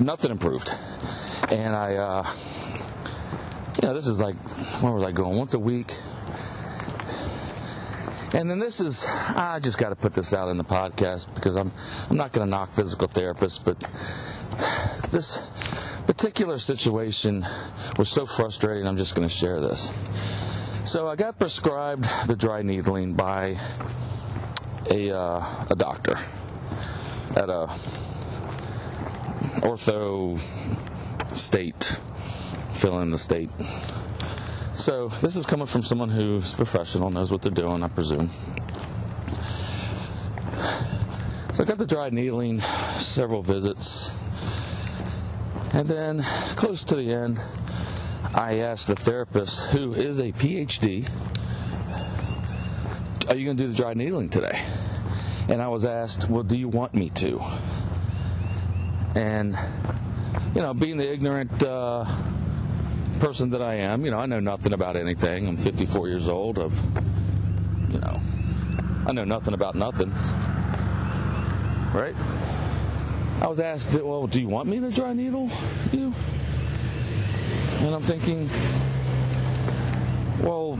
nothing 0.00 0.32
improved, 0.32 0.74
and 1.50 1.76
I, 1.76 1.94
uh, 1.94 2.26
know, 3.88 3.94
this 3.94 4.06
is 4.06 4.20
like 4.20 4.36
where 4.80 4.92
was 4.92 5.04
I 5.04 5.12
going? 5.12 5.36
Once 5.36 5.54
a 5.54 5.58
week. 5.58 5.94
And 8.34 8.50
then 8.50 8.58
this 8.58 8.80
is, 8.80 9.04
I 9.06 9.60
just 9.62 9.76
got 9.76 9.90
to 9.90 9.96
put 9.96 10.14
this 10.14 10.32
out 10.32 10.48
in 10.48 10.56
the 10.56 10.64
podcast 10.64 11.34
because 11.34 11.54
I'm, 11.54 11.70
I'm 12.08 12.16
not 12.16 12.32
going 12.32 12.46
to 12.46 12.50
knock 12.50 12.72
physical 12.72 13.06
therapists, 13.06 13.62
but 13.62 13.78
this 15.10 15.38
particular 16.06 16.58
situation 16.58 17.46
was 17.98 18.08
so 18.08 18.24
frustrating. 18.24 18.86
I'm 18.86 18.96
just 18.96 19.14
going 19.14 19.28
to 19.28 19.34
share 19.34 19.60
this. 19.60 19.92
So 20.84 21.08
I 21.08 21.16
got 21.16 21.38
prescribed 21.38 22.06
the 22.26 22.34
dry 22.34 22.62
needling 22.62 23.14
by 23.14 23.58
a 24.90 25.16
uh, 25.16 25.64
a 25.70 25.76
doctor 25.76 26.18
at 27.36 27.48
a 27.48 27.68
ortho 29.60 30.40
state, 31.36 31.96
fill 32.72 33.00
in 33.00 33.10
the 33.10 33.18
state. 33.18 33.50
So 34.72 35.08
this 35.20 35.36
is 35.36 35.44
coming 35.44 35.66
from 35.66 35.82
someone 35.82 36.08
who's 36.08 36.54
professional, 36.54 37.10
knows 37.10 37.30
what 37.30 37.42
they're 37.42 37.52
doing, 37.52 37.82
I 37.82 37.88
presume. 37.88 38.30
So 41.54 41.62
I 41.62 41.64
got 41.64 41.78
the 41.78 41.86
dry 41.86 42.08
needling, 42.08 42.62
several 42.96 43.42
visits, 43.42 44.12
and 45.74 45.86
then 45.86 46.22
close 46.56 46.84
to 46.84 46.96
the 46.96 47.12
end, 47.12 47.40
I 48.34 48.60
asked 48.60 48.88
the 48.88 48.96
therapist, 48.96 49.66
who 49.66 49.94
is 49.94 50.18
a 50.18 50.32
PhD, 50.32 51.08
Are 53.28 53.36
you 53.36 53.44
going 53.44 53.56
to 53.56 53.62
do 53.62 53.70
the 53.70 53.76
dry 53.76 53.94
needling 53.94 54.30
today? 54.30 54.64
And 55.48 55.60
I 55.60 55.68
was 55.68 55.84
asked, 55.84 56.28
Well, 56.28 56.42
do 56.42 56.56
you 56.56 56.68
want 56.68 56.94
me 56.94 57.10
to? 57.10 57.42
And, 59.14 59.56
you 60.54 60.62
know, 60.62 60.72
being 60.72 60.96
the 60.96 61.10
ignorant 61.10 61.62
uh, 61.62 62.06
person 63.22 63.50
that 63.50 63.62
I 63.62 63.74
am, 63.74 64.04
you 64.04 64.10
know, 64.10 64.18
I 64.18 64.26
know 64.26 64.40
nothing 64.40 64.72
about 64.72 64.96
anything. 64.96 65.46
I'm 65.46 65.56
54 65.56 66.08
years 66.08 66.28
old. 66.28 66.58
Of, 66.58 66.76
you 67.88 68.00
know, 68.00 68.20
I 69.06 69.12
know 69.12 69.22
nothing 69.22 69.54
about 69.54 69.76
nothing. 69.76 70.10
Right? 71.94 72.16
I 73.40 73.46
was 73.46 73.60
asked, 73.60 73.94
Well, 73.94 74.26
do 74.26 74.40
you 74.40 74.48
want 74.48 74.68
me 74.68 74.80
to 74.80 74.90
dry 74.90 75.12
needle 75.12 75.48
you? 75.92 76.12
And 77.82 77.94
I'm 77.94 78.02
thinking, 78.02 78.50
well, 80.40 80.76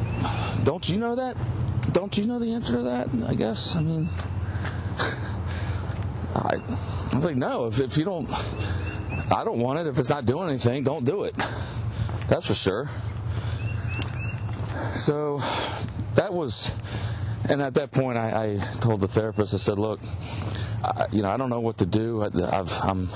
don't 0.64 0.88
you 0.88 0.98
know 0.98 1.14
that? 1.14 1.36
Don't 1.92 2.18
you 2.18 2.26
know 2.26 2.40
the 2.40 2.54
answer 2.54 2.72
to 2.72 2.82
that? 2.82 3.08
I 3.24 3.34
guess. 3.36 3.76
I 3.76 3.82
mean, 3.82 4.08
I, 6.34 6.56
I'm 7.12 7.20
like, 7.20 7.36
no, 7.36 7.66
if, 7.66 7.78
if 7.78 7.96
you 7.96 8.04
don't, 8.04 8.28
I 9.32 9.44
don't 9.44 9.60
want 9.60 9.78
it. 9.78 9.86
If 9.86 9.96
it's 9.96 10.08
not 10.08 10.26
doing 10.26 10.48
anything, 10.48 10.82
don't 10.82 11.04
do 11.04 11.22
it. 11.22 11.36
That's 12.32 12.46
for 12.46 12.54
sure. 12.54 12.88
So 14.96 15.42
that 16.14 16.32
was, 16.32 16.72
and 17.46 17.60
at 17.60 17.74
that 17.74 17.90
point, 17.90 18.16
I, 18.16 18.44
I 18.62 18.76
told 18.78 19.02
the 19.02 19.08
therapist, 19.08 19.52
I 19.52 19.58
said, 19.58 19.78
look, 19.78 20.00
I, 20.82 21.08
you 21.12 21.20
know, 21.20 21.28
I 21.28 21.36
don't 21.36 21.50
know 21.50 21.60
what 21.60 21.76
to 21.78 21.86
do. 21.86 22.22
I, 22.22 22.58
I've 22.58 22.72
I'm 22.72 23.10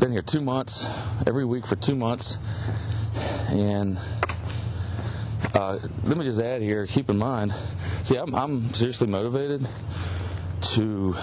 been 0.00 0.12
here 0.12 0.20
two 0.20 0.42
months, 0.42 0.86
every 1.26 1.46
week 1.46 1.66
for 1.66 1.76
two 1.76 1.96
months, 1.96 2.36
and 3.48 3.98
Uh, 5.54 5.78
let 6.04 6.18
me 6.18 6.24
just 6.24 6.38
add 6.38 6.60
here. 6.60 6.86
Keep 6.86 7.08
in 7.08 7.16
mind, 7.16 7.54
see, 8.02 8.18
I'm, 8.18 8.34
I'm 8.34 8.74
seriously 8.74 9.06
motivated 9.06 9.66
to 10.60 11.16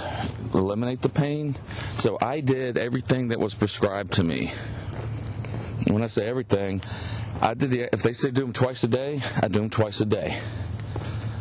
eliminate 0.56 1.04
the 1.04 1.10
pain. 1.10 1.56
So 1.98 2.18
I 2.20 2.40
did 2.42 2.76
everything 2.76 3.28
that 3.28 3.40
was 3.40 3.54
prescribed 3.54 4.14
to 4.14 4.24
me. 4.24 4.52
When 5.88 6.02
I 6.02 6.08
say 6.08 6.26
everything, 6.28 6.82
I 7.42 7.54
did 7.54 7.70
the. 7.70 7.94
If 7.94 8.04
they 8.04 8.14
say 8.14 8.32
do 8.32 8.42
them 8.42 8.54
twice 8.54 8.84
a 8.84 8.88
day, 8.88 9.22
I 9.42 9.48
do 9.48 9.60
them 9.60 9.70
twice 9.70 10.00
a 10.02 10.06
day. 10.06 10.42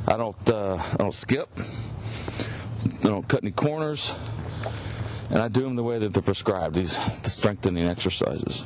I 0.06 0.16
don't. 0.16 0.50
Uh, 0.50 0.76
I 0.76 0.96
don't 0.96 1.14
skip. 1.14 1.48
I 1.58 3.06
don't 3.06 3.28
cut 3.28 3.44
any 3.44 3.52
corners, 3.52 4.12
and 5.30 5.38
I 5.38 5.48
do 5.48 5.62
them 5.62 5.76
the 5.76 5.82
way 5.82 5.98
that 5.98 6.12
they're 6.12 6.22
prescribed. 6.22 6.74
These 6.74 6.96
the 7.22 7.30
strengthening 7.30 7.86
exercises, 7.86 8.64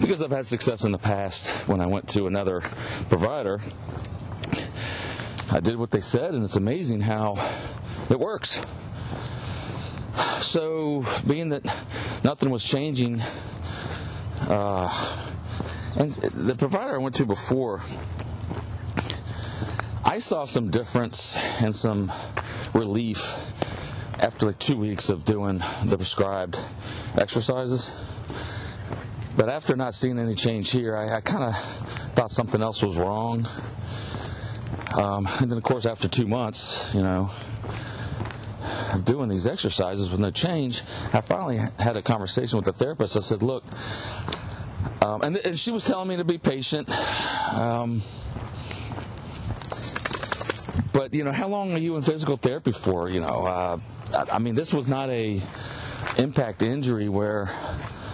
because 0.00 0.22
I've 0.22 0.32
had 0.32 0.46
success 0.46 0.84
in 0.84 0.92
the 0.92 0.98
past 0.98 1.50
when 1.68 1.80
I 1.80 1.86
went 1.86 2.08
to 2.10 2.26
another 2.26 2.62
provider. 3.08 3.60
I 5.48 5.60
did 5.60 5.76
what 5.76 5.92
they 5.92 6.00
said, 6.00 6.34
and 6.34 6.42
it's 6.42 6.56
amazing 6.56 7.00
how 7.00 7.36
it 8.10 8.18
works. 8.18 8.60
So, 10.40 11.04
being 11.26 11.50
that 11.50 11.64
nothing 12.24 12.50
was 12.50 12.64
changing, 12.64 13.22
uh, 14.46 15.26
and 15.96 16.12
the 16.12 16.54
provider 16.54 16.94
I 16.94 16.98
went 16.98 17.14
to 17.16 17.26
before, 17.26 17.82
I 20.04 20.18
saw 20.18 20.44
some 20.44 20.70
difference 20.70 21.36
and 21.36 21.74
some 21.74 22.12
relief 22.74 23.34
after 24.18 24.46
like 24.46 24.58
two 24.58 24.76
weeks 24.76 25.10
of 25.10 25.24
doing 25.24 25.62
the 25.84 25.96
prescribed 25.96 26.58
exercises. 27.18 27.92
But 29.36 29.48
after 29.48 29.76
not 29.76 29.94
seeing 29.94 30.18
any 30.18 30.34
change 30.34 30.70
here, 30.70 30.96
I, 30.96 31.16
I 31.16 31.20
kind 31.20 31.44
of 31.44 31.54
thought 32.14 32.30
something 32.30 32.62
else 32.62 32.82
was 32.82 32.96
wrong. 32.96 33.46
Um, 34.94 35.28
and 35.40 35.50
then, 35.50 35.58
of 35.58 35.64
course, 35.64 35.84
after 35.84 36.08
two 36.08 36.26
months, 36.26 36.82
you 36.94 37.02
know, 37.02 37.30
of 38.92 39.04
doing 39.04 39.28
these 39.28 39.46
exercises 39.46 40.10
with 40.10 40.20
no 40.20 40.30
change, 40.30 40.82
I 41.12 41.20
finally 41.20 41.58
had 41.78 41.96
a 41.96 42.02
conversation 42.02 42.56
with 42.56 42.64
the 42.64 42.72
therapist. 42.72 43.16
I 43.16 43.20
said, 43.20 43.42
"Look," 43.42 43.64
um, 45.06 45.22
and, 45.22 45.36
and, 45.36 45.58
she 45.58 45.70
was 45.70 45.84
telling 45.84 46.08
me 46.08 46.16
to 46.16 46.24
be 46.24 46.38
patient. 46.38 46.88
Um, 46.90 48.02
but 50.92 51.14
you 51.14 51.24
know, 51.24 51.32
how 51.32 51.48
long 51.48 51.72
are 51.72 51.78
you 51.78 51.96
in 51.96 52.02
physical 52.02 52.36
therapy 52.36 52.72
for? 52.72 53.08
You 53.08 53.20
know, 53.20 53.46
uh, 53.46 53.78
I 54.32 54.38
mean, 54.38 54.54
this 54.54 54.72
was 54.72 54.88
not 54.88 55.08
a 55.10 55.40
impact 56.18 56.62
injury 56.62 57.08
where 57.08 57.50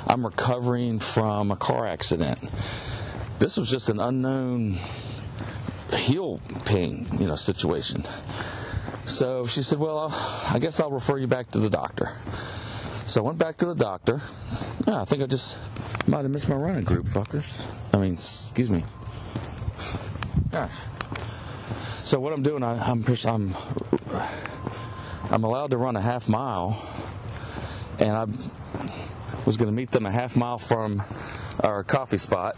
I'm 0.06 0.24
recovering 0.24 0.98
from 0.98 1.50
a 1.50 1.56
car 1.56 1.86
accident. 1.86 2.38
This 3.38 3.56
was 3.56 3.70
just 3.70 3.88
an 3.88 3.98
unknown 3.98 4.78
heel 5.94 6.40
pain, 6.64 7.06
you 7.18 7.26
know, 7.26 7.34
situation. 7.34 8.04
So 9.04 9.46
she 9.46 9.62
said, 9.62 9.78
Well, 9.78 10.08
I 10.48 10.58
guess 10.58 10.78
I'll 10.78 10.90
refer 10.90 11.18
you 11.18 11.26
back 11.26 11.50
to 11.52 11.58
the 11.58 11.70
doctor. 11.70 12.16
So 13.04 13.22
I 13.22 13.26
went 13.26 13.38
back 13.38 13.56
to 13.58 13.66
the 13.66 13.74
doctor. 13.74 14.22
Yeah, 14.86 15.02
I 15.02 15.04
think 15.04 15.22
I 15.22 15.26
just 15.26 15.56
might 16.06 16.22
have 16.22 16.30
missed 16.30 16.48
my 16.48 16.56
running 16.56 16.84
group, 16.84 17.06
fuckers. 17.06 17.46
I 17.92 17.98
mean, 17.98 18.14
excuse 18.14 18.70
me. 18.70 18.84
Gosh. 20.50 20.70
So 22.02 22.18
what 22.20 22.32
I'm 22.32 22.42
doing, 22.42 22.62
I, 22.62 22.74
am 22.90 23.04
I'm, 23.06 23.26
I'm 23.26 23.56
I'm 25.30 25.44
allowed 25.44 25.70
to 25.70 25.78
run 25.78 25.96
a 25.96 26.00
half 26.00 26.28
mile, 26.28 26.84
and 27.98 28.10
I 28.10 28.26
was 29.46 29.56
going 29.56 29.70
to 29.70 29.74
meet 29.74 29.90
them 29.90 30.04
a 30.04 30.10
half 30.10 30.36
mile 30.36 30.58
from 30.58 31.02
our 31.60 31.82
coffee 31.84 32.18
spot, 32.18 32.56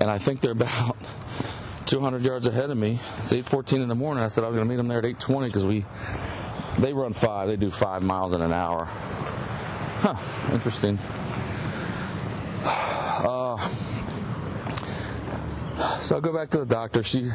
and 0.00 0.10
I 0.10 0.18
think 0.18 0.40
they're 0.40 0.52
about 0.52 0.96
200 1.86 2.22
yards 2.22 2.46
ahead 2.46 2.70
of 2.70 2.76
me. 2.76 3.00
It's 3.18 3.32
8:14 3.32 3.82
in 3.82 3.88
the 3.88 3.94
morning. 3.94 4.24
I 4.24 4.28
said 4.28 4.42
I 4.42 4.48
was 4.48 4.56
going 4.56 4.66
to 4.66 4.68
meet 4.68 4.76
them 4.78 4.88
there 4.88 4.98
at 4.98 5.04
8:20 5.04 5.46
because 5.46 5.64
we 5.64 5.84
they 6.78 6.92
run 6.92 7.12
five. 7.12 7.48
They 7.48 7.56
do 7.56 7.70
five 7.70 8.02
miles 8.02 8.32
in 8.32 8.40
an 8.40 8.52
hour. 8.52 8.86
Huh? 10.00 10.16
Interesting. 10.52 10.98
Uh, 12.66 13.56
so 16.00 16.16
I 16.16 16.20
go 16.20 16.32
back 16.32 16.50
to 16.50 16.58
the 16.58 16.66
doctor. 16.66 17.02
She 17.02 17.30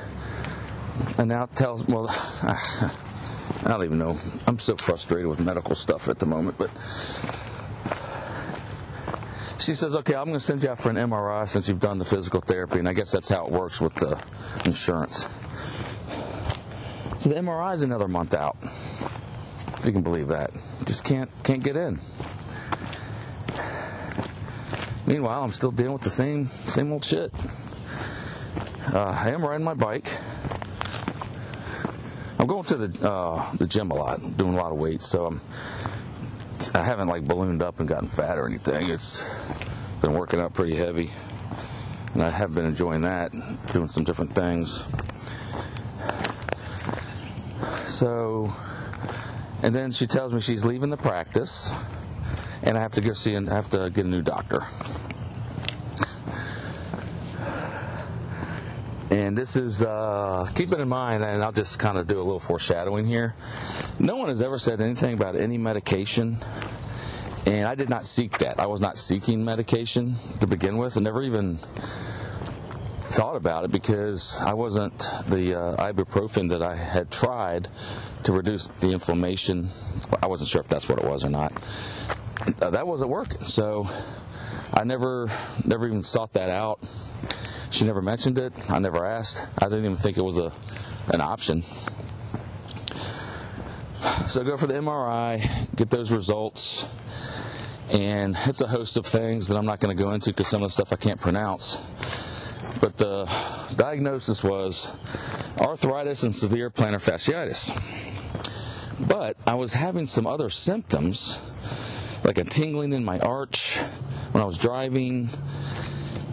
and 1.18 1.30
now 1.30 1.46
tells 1.48 1.88
well, 1.88 2.08
I 2.44 2.92
don't 3.66 3.84
even 3.84 3.98
know. 3.98 4.18
I'm 4.48 4.60
so 4.60 4.76
frustrated 4.76 5.28
with 5.28 5.40
medical 5.40 5.76
stuff 5.76 6.10
at 6.10 6.20
the 6.20 6.26
moment, 6.26 6.58
but 6.58 6.70
she 9.60 9.76
says, 9.76 9.94
okay, 9.96 10.16
I'm 10.16 10.26
going 10.26 10.34
to 10.34 10.40
send 10.40 10.64
you 10.64 10.70
out 10.70 10.80
for 10.80 10.90
an 10.90 10.96
MRI 10.96 11.48
since 11.48 11.70
you've 11.70 11.80
done 11.80 12.00
the 12.00 12.06
physical 12.06 12.42
therapy, 12.42 12.80
and 12.80 12.90
I 12.90 12.94
guess 12.94 13.12
that's 13.12 13.30
how 13.30 13.46
it 13.46 13.52
works 13.52 13.80
with 13.80 13.94
the 13.96 14.20
insurance. 14.66 15.26
So 17.20 17.30
the 17.30 17.36
MRI 17.36 17.76
is 17.76 17.84
another 17.84 18.08
month 18.08 18.34
out, 18.34 18.58
if 18.64 19.86
you 19.86 19.92
can 19.92 20.02
believe 20.02 20.30
that. 20.30 20.52
Just 20.86 21.04
can't 21.04 21.30
can't 21.44 21.64
get 21.64 21.76
in. 21.76 22.00
Meanwhile, 25.06 25.44
I'm 25.44 25.52
still 25.52 25.72
dealing 25.72 25.94
with 25.94 26.04
the 26.04 26.10
same 26.10 26.48
same 26.68 26.92
old 26.92 27.04
shit. 27.04 27.34
Uh, 28.94 29.04
I 29.04 29.30
am 29.30 29.44
riding 29.44 29.64
my 29.64 29.74
bike. 29.74 30.10
I'm 32.40 32.48
going 32.48 32.64
to 32.64 32.76
the 32.76 33.10
uh, 33.10 33.52
the 33.56 33.68
gym 33.68 33.92
a 33.92 33.96
lot, 33.96 34.38
doing 34.38 34.54
a 34.54 34.58
lot 34.58 34.72
of 34.72 34.78
weights, 34.78 35.08
so 35.08 35.28
I'm 35.28 35.42
I 36.74 36.84
haven't 36.84 37.08
like 37.08 37.26
ballooned 37.26 37.62
up 37.62 37.80
and 37.80 37.90
gotten 37.90 38.08
fat 38.08 38.38
or 38.38 38.48
anything. 38.48 38.90
It's 38.90 39.28
been 40.02 40.14
working 40.14 40.40
out 40.40 40.54
pretty 40.54 40.76
heavy, 40.76 41.12
and 42.14 42.24
I 42.24 42.30
have 42.30 42.54
been 42.54 42.66
enjoying 42.66 43.02
that, 43.02 43.32
doing 43.72 43.88
some 43.88 44.04
different 44.04 44.34
things. 44.34 44.84
So, 47.86 48.54
and 49.64 49.76
then 49.76 49.92
she 49.92 50.08
tells 50.08 50.34
me 50.34 50.42
she's 50.42 50.66
leaving 50.66 50.90
the 50.90 50.98
practice, 50.98 51.74
and 52.64 52.78
I 52.78 52.82
have 52.82 52.94
to 52.94 53.02
go 53.02 53.14
see 53.14 53.34
and 53.34 53.48
have 53.50 53.70
to 53.72 53.90
get 53.90 54.06
a 54.06 54.08
new 54.08 54.22
doctor. 54.22 54.66
And 59.12 59.38
this 59.38 59.58
is, 59.58 59.82
uh, 59.82 60.50
keep 60.56 60.72
it 60.72 60.80
in 60.80 60.88
mind, 60.88 61.22
and 61.22 61.44
I'll 61.44 61.52
just 61.52 61.80
kind 61.80 61.98
of 61.98 62.08
do 62.08 62.18
a 62.18 62.24
little 62.24 62.40
foreshadowing 62.40 63.06
here. 63.06 63.36
No 64.00 64.16
one 64.16 64.30
has 64.30 64.42
ever 64.42 64.58
said 64.58 64.80
anything 64.80 65.14
about 65.14 65.36
any 65.36 65.58
medication, 65.58 66.38
and 67.46 67.68
I 67.68 67.76
did 67.76 67.90
not 67.90 68.08
seek 68.08 68.38
that. 68.38 68.58
I 68.58 68.68
was 68.68 68.80
not 68.80 68.98
seeking 68.98 69.44
medication 69.44 70.16
to 70.40 70.48
begin 70.48 70.78
with, 70.78 70.96
and 70.96 71.04
never 71.04 71.24
even 71.24 71.60
thought 73.02 73.36
about 73.36 73.66
it 73.66 73.72
because 73.72 74.40
I 74.40 74.54
wasn't 74.54 74.98
the 75.28 75.60
uh, 75.60 75.92
ibuprofen 75.92 76.50
that 76.52 76.64
I 76.64 76.76
had 76.76 77.12
tried 77.12 77.68
to 78.24 78.32
reduce 78.32 78.70
the 78.80 78.92
inflammation. 78.92 79.68
I 80.24 80.28
wasn't 80.28 80.50
sure 80.50 80.62
if 80.62 80.70
that's 80.70 80.88
what 80.88 81.00
it 81.00 81.06
was 81.06 81.26
or 81.26 81.30
not. 81.30 81.52
Uh, 82.62 82.70
that 82.70 82.88
wasn't 82.88 83.10
working, 83.10 83.44
so 83.44 83.90
I 84.74 84.84
never, 84.84 85.30
never 85.66 85.88
even 85.88 86.04
sought 86.04 86.34
that 86.34 86.50
out. 86.50 86.80
She 87.70 87.86
never 87.86 88.02
mentioned 88.02 88.38
it. 88.40 88.54
I 88.70 88.80
never 88.80 89.06
asked. 89.06 89.46
I 89.60 89.66
didn't 89.66 89.86
even 89.86 89.98
think 89.98 90.18
it 90.18 90.24
was 90.24 90.38
a 90.38 90.52
an 91.14 91.22
option. 91.22 91.64
So 94.28 94.44
go 94.44 94.58
for 94.58 94.68
the 94.68 94.74
MRI, 94.76 95.76
get 95.76 95.90
those 95.90 96.12
results, 96.12 96.86
and 97.92 98.38
it's 98.46 98.62
a 98.62 98.68
host 98.68 98.98
of 98.98 99.06
things 99.06 99.48
that 99.48 99.58
I'm 99.58 99.66
not 99.66 99.80
going 99.80 99.96
to 99.96 100.02
go 100.02 100.12
into 100.12 100.32
because 100.32 100.48
some 100.48 100.64
of 100.64 100.70
the 100.70 100.74
stuff 100.74 100.92
I 100.92 100.96
can't 100.96 101.20
pronounce. 101.20 101.78
But 102.80 102.98
the 102.98 103.26
diagnosis 103.76 104.44
was 104.44 104.90
arthritis 105.60 106.24
and 106.24 106.34
severe 106.34 106.72
plantar 106.72 107.02
fasciitis. 107.02 107.70
But 109.08 109.38
I 109.46 109.56
was 109.56 109.74
having 109.74 110.08
some 110.08 110.26
other 110.26 110.50
symptoms, 110.50 111.40
like 112.24 112.38
a 112.38 112.44
tingling 112.44 112.94
in 112.94 113.04
my 113.04 113.20
arch 113.20 113.78
when 114.32 114.42
I 114.42 114.46
was 114.46 114.58
driving, 114.58 115.30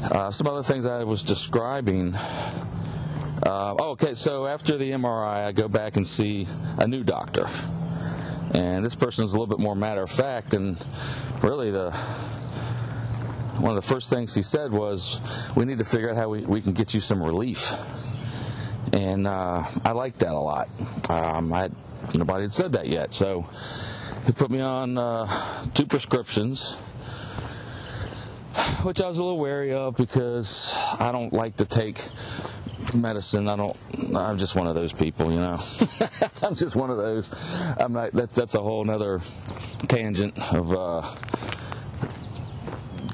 uh, 0.02 0.30
some 0.30 0.46
other 0.46 0.62
things 0.62 0.86
I 0.86 1.04
was 1.04 1.22
describing. 1.22 2.14
Uh, 2.14 3.74
oh, 3.78 3.90
okay, 3.90 4.14
so 4.14 4.46
after 4.46 4.76
the 4.76 4.90
MRI, 4.90 5.46
I 5.46 5.52
go 5.52 5.68
back 5.68 5.96
and 5.96 6.06
see 6.06 6.46
a 6.76 6.86
new 6.86 7.02
doctor. 7.02 7.48
And 8.52 8.84
this 8.84 8.94
person 8.94 9.24
is 9.24 9.32
a 9.32 9.38
little 9.38 9.46
bit 9.46 9.62
more 9.62 9.74
matter 9.74 10.02
of 10.02 10.10
fact, 10.10 10.54
and 10.54 10.82
really 11.42 11.70
the 11.70 11.90
one 13.58 13.76
of 13.76 13.82
the 13.82 13.88
first 13.88 14.08
things 14.08 14.34
he 14.34 14.42
said 14.42 14.72
was, 14.72 15.20
"We 15.54 15.64
need 15.64 15.78
to 15.78 15.84
figure 15.84 16.10
out 16.10 16.16
how 16.16 16.28
we, 16.30 16.40
we 16.40 16.62
can 16.62 16.72
get 16.72 16.94
you 16.94 17.00
some 17.00 17.22
relief." 17.22 17.72
And 18.92 19.26
uh, 19.26 19.64
I 19.84 19.92
like 19.92 20.18
that 20.18 20.32
a 20.32 20.38
lot. 20.38 20.68
Um, 21.10 21.52
I 21.52 21.68
nobody 22.14 22.44
had 22.44 22.54
said 22.54 22.72
that 22.72 22.88
yet, 22.88 23.12
so 23.12 23.46
he 24.28 24.34
put 24.34 24.50
me 24.50 24.60
on 24.60 24.98
uh, 24.98 25.64
two 25.72 25.86
prescriptions 25.86 26.74
which 28.82 29.00
I 29.00 29.06
was 29.06 29.16
a 29.18 29.24
little 29.24 29.38
wary 29.38 29.72
of 29.72 29.96
because 29.96 30.70
I 30.98 31.12
don't 31.12 31.32
like 31.32 31.56
to 31.56 31.64
take 31.64 32.02
medicine. 32.94 33.48
I 33.48 33.56
don't. 33.56 33.76
I'm 34.14 34.36
just 34.36 34.54
one 34.54 34.66
of 34.66 34.74
those 34.74 34.92
people, 34.92 35.32
you 35.32 35.40
know. 35.40 35.58
I'm 36.42 36.54
just 36.54 36.76
one 36.76 36.90
of 36.90 36.98
those. 36.98 37.30
I'm 37.78 37.94
not. 37.94 38.12
That, 38.12 38.34
that's 38.34 38.54
a 38.54 38.60
whole 38.60 38.88
other 38.90 39.22
tangent 39.86 40.38
of 40.52 40.72
uh, 40.72 41.14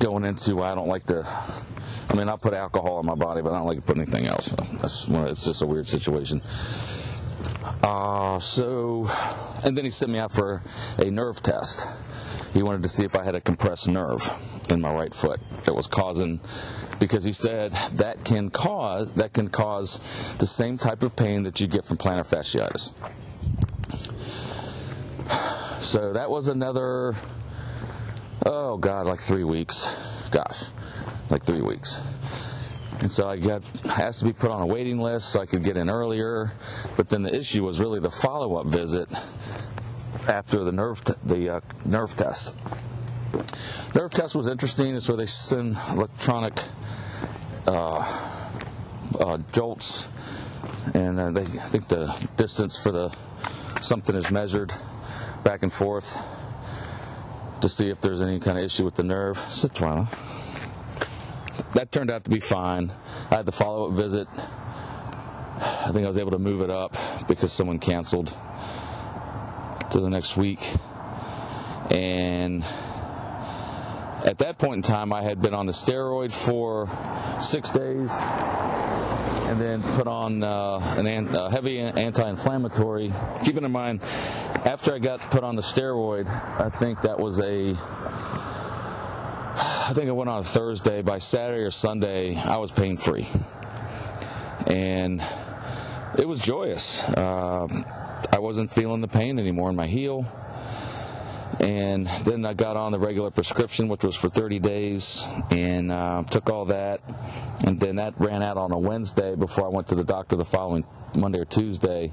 going 0.01 0.25
into. 0.25 0.63
I 0.63 0.75
don't 0.75 0.89
like 0.89 1.07
to 1.07 1.25
I 2.09 2.15
mean, 2.15 2.29
I'll 2.29 2.39
put 2.39 2.55
alcohol 2.55 3.01
in 3.01 3.07
my 3.07 3.15
body, 3.15 3.41
but 3.43 3.53
I 3.53 3.59
don't 3.59 3.67
like 3.67 3.79
to 3.79 3.85
put 3.85 3.97
anything 3.97 4.27
else. 4.27 4.49
That's 4.81 5.07
it's 5.09 5.45
just 5.45 5.63
a 5.63 5.67
weird 5.67 5.87
situation. 5.87 6.43
Uh, 7.83 8.39
so, 8.39 9.09
and 9.65 9.77
then 9.77 9.85
he 9.85 9.91
sent 9.91 10.11
me 10.11 10.19
out 10.19 10.33
for 10.33 10.63
a 10.99 11.11
nerve 11.11 11.43
test. 11.43 11.87
He 12.53 12.63
wanted 12.63 12.83
to 12.83 12.89
see 12.89 13.05
if 13.05 13.17
I 13.17 13.25
had 13.25 13.35
a 13.35 13.41
compressed 13.41 13.89
nerve 13.89 14.23
in 14.71 14.81
my 14.81 14.93
right 14.93 15.15
foot 15.15 15.41
that 15.65 15.75
was 15.75 15.87
causing 15.87 16.41
because 16.99 17.25
he 17.25 17.33
said 17.33 17.73
that 17.93 18.25
can 18.25 18.51
cause 18.51 19.13
that 19.15 19.33
can 19.33 19.49
cause 19.49 20.01
the 20.39 20.47
same 20.47 20.79
type 20.79 21.03
of 21.03 21.17
pain 21.17 21.43
that 21.43 21.61
you 21.61 21.67
get 21.67 21.85
from 21.85 21.97
plantar 21.97 22.27
fasciitis. 22.27 22.93
So 25.83 26.13
that 26.13 26.31
was 26.31 26.47
another 26.47 27.17
oh 28.47 28.77
god, 28.77 29.07
like 29.07 29.21
three 29.21 29.45
weeks. 29.45 29.87
Gosh, 30.31 30.65
like 31.31 31.45
three 31.45 31.61
weeks. 31.61 31.99
And 33.01 33.11
so 33.11 33.29
I 33.29 33.37
got 33.37 33.63
asked 33.85 34.21
to 34.21 34.25
be 34.25 34.33
put 34.33 34.51
on 34.51 34.63
a 34.63 34.67
waiting 34.67 34.99
list 34.99 35.31
so 35.31 35.41
I 35.41 35.47
could 35.47 35.63
get 35.63 35.77
in 35.77 35.91
earlier. 35.91 36.53
But 36.97 37.09
then 37.09 37.23
the 37.23 37.35
issue 37.35 37.65
was 37.65 37.81
really 37.81 38.01
the 38.01 38.11
follow-up 38.11 38.67
visit 38.67 39.09
after 40.29 40.65
the 40.65 40.73
nerve 40.73 41.05
t- 41.05 41.13
the 41.25 41.57
uh, 41.57 41.61
nerve 41.85 42.17
test. 42.17 42.55
Nerve 43.95 44.11
test 44.11 44.35
was 44.35 44.47
interesting. 44.47 44.95
It's 44.95 45.09
where 45.09 45.17
they 45.17 45.27
send 45.27 45.77
electronic 45.91 46.55
uh, 47.67 48.41
uh, 49.19 49.39
jolts, 49.53 50.09
and 50.95 51.21
uh, 51.21 51.31
they 51.31 51.43
I 51.43 51.67
think 51.67 51.89
the 51.89 52.15
distance 52.37 52.77
for 52.77 52.91
the 52.91 53.15
something 53.81 54.15
is 54.15 54.31
measured 54.31 54.73
back 55.43 55.63
and 55.63 55.73
forth 55.73 56.17
to 57.61 57.69
see 57.69 57.91
if 57.91 58.01
there's 58.01 58.21
any 58.21 58.41
kind 58.41 58.59
of 58.59 58.65
issue 58.65 58.85
with 58.85 58.95
the 58.95 59.03
nerve. 59.03 59.39
Sit, 59.51 59.75
Twyla. 59.75 60.09
That 61.75 61.91
turned 61.91 62.11
out 62.11 62.25
to 62.25 62.31
be 62.31 62.41
fine. 62.41 62.93
I 63.31 63.37
had 63.37 63.47
the 63.47 63.53
follow-up 63.53 63.95
visit. 63.95 64.29
I 64.37 65.91
think 65.93 66.05
I 66.05 66.09
was 66.09 66.19
able 66.19 66.33
to 66.33 66.39
move 66.39 66.61
it 66.61 66.71
up 66.71 66.97
because 67.29 67.53
someone 67.53 67.79
canceled 67.79 68.33
to 69.91 70.01
the 70.01 70.11
next 70.11 70.37
week, 70.37 70.61
and 71.91 72.65
at 74.25 74.39
that 74.39 74.59
point 74.59 74.77
in 74.77 74.83
time, 74.83 75.13
I 75.13 75.23
had 75.23 75.41
been 75.41 75.55
on 75.55 75.67
the 75.67 75.73
steroid 75.73 76.33
for 76.33 76.89
six 77.41 77.71
days 77.71 78.11
and 79.47 79.61
then 79.61 79.83
put 79.95 80.09
on 80.09 80.43
uh, 80.43 80.79
an, 80.99 81.07
a 81.37 81.51
heavy 81.51 81.79
anti-inflammatory. 81.79 83.13
Keeping 83.45 83.65
in 83.65 83.71
mind, 83.71 84.01
after 84.65 84.95
I 84.95 84.99
got 84.99 85.21
put 85.31 85.45
on 85.45 85.55
the 85.55 85.63
steroid, 85.63 86.27
I 86.61 86.71
think 86.71 87.03
that 87.03 87.19
was 87.19 87.39
a. 87.39 87.77
I 89.87 89.93
think 89.93 90.09
I 90.09 90.13
went 90.13 90.31
on 90.31 90.39
a 90.39 90.45
Thursday. 90.45 91.03
By 91.03 91.19
Saturday 91.19 91.61
or 91.63 91.71
Sunday, 91.71 92.37
I 92.37 92.57
was 92.57 92.71
pain 92.71 92.97
free, 92.97 93.29
and 94.67 95.23
it 96.19 96.27
was 96.27 96.41
joyous. 96.41 97.03
Uh, 97.03 97.69
I 98.33 98.39
wasn't 98.39 98.71
feeling 98.71 99.03
the 99.03 99.09
pain 99.09 99.39
anymore 99.39 99.69
in 99.69 99.77
my 99.77 99.87
heel. 99.87 100.25
And 101.61 102.09
then 102.25 102.47
I 102.47 102.55
got 102.55 102.79
on 102.79 102.93
the 102.93 102.99
regular 102.99 103.31
prescription, 103.31 103.89
which 103.89 104.05
was 104.05 104.17
for 104.17 104.31
30 104.31 104.59
days, 104.59 105.23
and 105.51 105.93
uh, 105.93 106.23
took 106.31 106.49
all 106.49 106.65
that. 106.65 107.03
And 107.67 107.79
then 107.79 107.97
that 107.97 108.15
ran 108.19 108.43
out 108.43 108.57
on 108.57 108.73
a 108.73 108.79
Wednesday 108.79 109.35
before 109.37 109.67
I 109.67 109.69
went 109.69 109.89
to 109.89 109.95
the 109.95 110.05
doctor 110.05 110.35
the 110.35 110.47
following 110.47 110.87
Monday 111.15 111.41
or 111.41 111.45
Tuesday, 111.45 112.11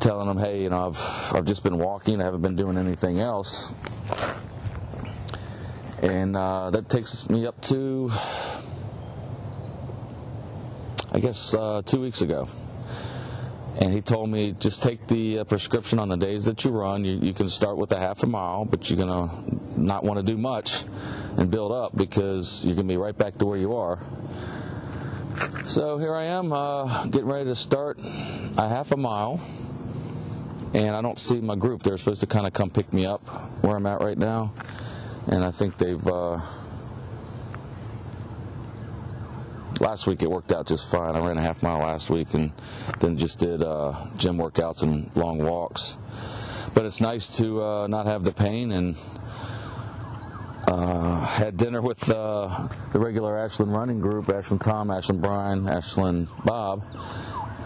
telling 0.00 0.28
them, 0.28 0.36
hey, 0.36 0.64
you 0.64 0.68
know, 0.68 0.88
I've, 0.88 1.34
I've 1.34 1.44
just 1.46 1.64
been 1.64 1.78
walking, 1.78 2.20
I 2.20 2.24
haven't 2.24 2.42
been 2.42 2.56
doing 2.56 2.76
anything 2.76 3.20
else. 3.20 3.72
And 6.02 6.36
uh, 6.36 6.70
that 6.70 6.88
takes 6.88 7.28
me 7.30 7.46
up 7.46 7.60
to, 7.62 8.12
I 11.12 11.18
guess, 11.20 11.54
uh, 11.54 11.82
two 11.84 12.00
weeks 12.00 12.20
ago 12.20 12.48
and 13.78 13.92
he 13.92 14.00
told 14.00 14.30
me 14.30 14.52
just 14.52 14.82
take 14.82 15.06
the 15.06 15.40
uh, 15.40 15.44
prescription 15.44 15.98
on 15.98 16.08
the 16.08 16.16
days 16.16 16.46
that 16.46 16.64
you 16.64 16.70
run. 16.70 17.04
You, 17.04 17.18
you 17.18 17.34
can 17.34 17.48
start 17.48 17.76
with 17.76 17.92
a 17.92 17.98
half 17.98 18.22
a 18.22 18.26
mile, 18.26 18.64
but 18.64 18.88
you're 18.88 18.96
gonna 18.96 19.30
not 19.76 20.02
want 20.02 20.18
to 20.18 20.24
do 20.24 20.38
much 20.38 20.84
and 21.36 21.50
build 21.50 21.72
up 21.72 21.94
because 21.94 22.64
you're 22.64 22.74
gonna 22.74 22.88
be 22.88 22.96
right 22.96 23.16
back 23.16 23.36
to 23.38 23.44
where 23.44 23.58
you 23.58 23.74
are. 23.74 23.98
So 25.66 25.98
here 25.98 26.14
I 26.14 26.24
am, 26.24 26.52
uh, 26.52 27.04
getting 27.06 27.28
ready 27.28 27.44
to 27.44 27.54
start 27.54 27.98
a 28.00 28.68
half 28.68 28.92
a 28.92 28.96
mile, 28.96 29.40
and 30.72 30.96
I 30.96 31.02
don't 31.02 31.18
see 31.18 31.42
my 31.42 31.56
group. 31.56 31.82
They're 31.82 31.98
supposed 31.98 32.20
to 32.22 32.26
kind 32.26 32.46
of 32.46 32.54
come 32.54 32.70
pick 32.70 32.90
me 32.94 33.04
up 33.04 33.20
where 33.62 33.76
I'm 33.76 33.84
at 33.86 34.00
right 34.00 34.16
now, 34.16 34.54
and 35.26 35.44
I 35.44 35.50
think 35.50 35.78
they've. 35.78 36.06
Uh, 36.06 36.40
last 39.80 40.06
week 40.06 40.22
it 40.22 40.30
worked 40.30 40.52
out 40.52 40.66
just 40.66 40.88
fine. 40.90 41.16
I 41.16 41.26
ran 41.26 41.38
a 41.38 41.42
half 41.42 41.62
mile 41.62 41.78
last 41.78 42.08
week 42.10 42.32
and 42.34 42.52
then 43.00 43.16
just 43.16 43.38
did 43.38 43.62
uh, 43.62 44.06
gym 44.16 44.38
workouts 44.38 44.82
and 44.82 45.10
long 45.14 45.38
walks. 45.38 45.96
But 46.74 46.84
it's 46.84 47.00
nice 47.00 47.36
to 47.38 47.62
uh, 47.62 47.86
not 47.86 48.06
have 48.06 48.22
the 48.22 48.32
pain 48.32 48.72
and 48.72 48.96
uh, 50.68 51.20
had 51.24 51.56
dinner 51.56 51.80
with 51.80 52.08
uh, 52.08 52.68
the 52.92 52.98
regular 52.98 53.38
Ashland 53.38 53.72
running 53.72 54.00
group, 54.00 54.28
Ashland 54.28 54.62
Tom, 54.62 54.90
Ashland 54.90 55.22
Brian, 55.22 55.68
Ashland 55.68 56.28
Bob, 56.44 56.82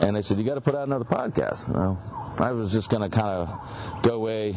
and 0.01 0.17
they 0.17 0.23
said, 0.23 0.39
you 0.39 0.45
got 0.45 0.55
to 0.55 0.61
put 0.61 0.75
out 0.75 0.87
another 0.87 1.05
podcast. 1.05 1.71
I 2.41 2.53
was 2.53 2.73
just 2.73 2.91
going 2.91 3.09
to 3.09 3.15
kind 3.15 3.49
of 3.49 4.03
go 4.03 4.15
away 4.15 4.57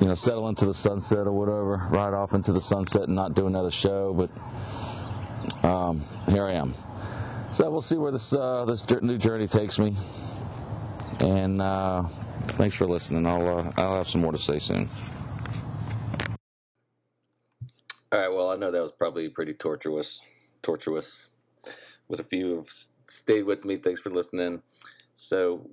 you 0.00 0.06
know, 0.06 0.14
settle 0.14 0.48
into 0.48 0.66
the 0.66 0.74
sunset 0.74 1.26
or 1.26 1.32
whatever, 1.32 1.86
ride 1.90 2.14
off 2.14 2.34
into 2.34 2.52
the 2.52 2.60
sunset 2.60 3.02
and 3.02 3.14
not 3.14 3.34
do 3.34 3.46
another 3.46 3.70
show. 3.70 4.12
But 4.14 5.66
um, 5.66 6.02
here 6.28 6.44
I 6.44 6.52
am. 6.52 6.74
So 7.52 7.70
we'll 7.70 7.82
see 7.82 7.96
where 7.96 8.12
this 8.12 8.32
uh, 8.32 8.64
this 8.64 8.88
new 9.02 9.18
journey 9.18 9.46
takes 9.46 9.78
me. 9.78 9.96
And 11.20 11.60
uh, 11.60 12.04
thanks 12.52 12.74
for 12.74 12.86
listening. 12.86 13.26
I'll 13.26 13.58
uh, 13.58 13.72
I'll 13.76 13.96
have 13.96 14.08
some 14.08 14.22
more 14.22 14.32
to 14.32 14.38
say 14.38 14.58
soon. 14.58 14.88
All 18.10 18.18
right. 18.18 18.28
Well, 18.28 18.50
I 18.50 18.56
know 18.56 18.70
that 18.70 18.82
was 18.82 18.92
probably 18.92 19.28
pretty 19.28 19.54
tortuous, 19.54 20.20
tortuous. 20.62 21.28
With 22.08 22.20
a 22.20 22.24
few 22.24 22.58
of 22.58 22.68
stayed 23.06 23.44
with 23.44 23.64
me. 23.64 23.76
Thanks 23.76 24.00
for 24.00 24.10
listening. 24.10 24.62
So, 25.14 25.70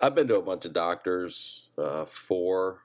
I've 0.00 0.14
been 0.14 0.28
to 0.28 0.36
a 0.36 0.42
bunch 0.42 0.66
of 0.66 0.72
doctors, 0.72 1.72
uh, 1.78 2.04
four 2.04 2.82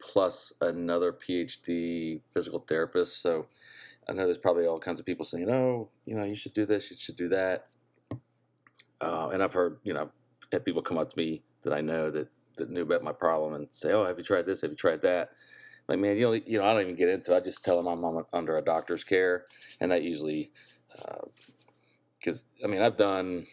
plus 0.00 0.52
another 0.60 1.12
PhD 1.12 2.20
physical 2.32 2.60
therapist. 2.60 3.20
So 3.22 3.46
I 4.08 4.12
know 4.12 4.24
there's 4.24 4.38
probably 4.38 4.66
all 4.66 4.80
kinds 4.80 5.00
of 5.00 5.06
people 5.06 5.24
saying, 5.24 5.50
"Oh, 5.50 5.90
you 6.04 6.14
know, 6.14 6.24
you 6.24 6.34
should 6.34 6.52
do 6.52 6.66
this, 6.66 6.90
you 6.90 6.96
should 6.98 7.16
do 7.16 7.28
that." 7.28 7.66
Uh, 9.00 9.30
and 9.32 9.42
I've 9.42 9.52
heard, 9.52 9.78
you 9.82 9.94
know, 9.94 10.10
had 10.52 10.64
people 10.64 10.82
come 10.82 10.98
up 10.98 11.08
to 11.10 11.16
me 11.18 11.42
that 11.62 11.72
I 11.72 11.80
know 11.80 12.10
that 12.10 12.28
that 12.56 12.70
knew 12.70 12.82
about 12.82 13.02
my 13.02 13.12
problem 13.12 13.54
and 13.54 13.72
say, 13.72 13.92
"Oh, 13.92 14.04
have 14.04 14.18
you 14.18 14.24
tried 14.24 14.46
this? 14.46 14.62
Have 14.62 14.70
you 14.70 14.76
tried 14.76 15.02
that?" 15.02 15.30
Like, 15.88 15.98
man, 15.98 16.16
you 16.16 16.22
know, 16.22 16.32
you 16.32 16.58
know, 16.58 16.64
I 16.64 16.72
don't 16.72 16.82
even 16.82 16.94
get 16.94 17.08
into. 17.08 17.32
it. 17.32 17.36
I 17.36 17.40
just 17.40 17.64
tell 17.64 17.82
them 17.82 18.04
I'm 18.04 18.24
under 18.32 18.56
a 18.56 18.62
doctor's 18.62 19.04
care, 19.04 19.44
and 19.80 19.90
that 19.90 20.02
usually, 20.02 20.52
because 22.14 22.44
uh, 22.62 22.66
I 22.66 22.70
mean, 22.70 22.82
I've 22.82 22.96
done 22.96 23.46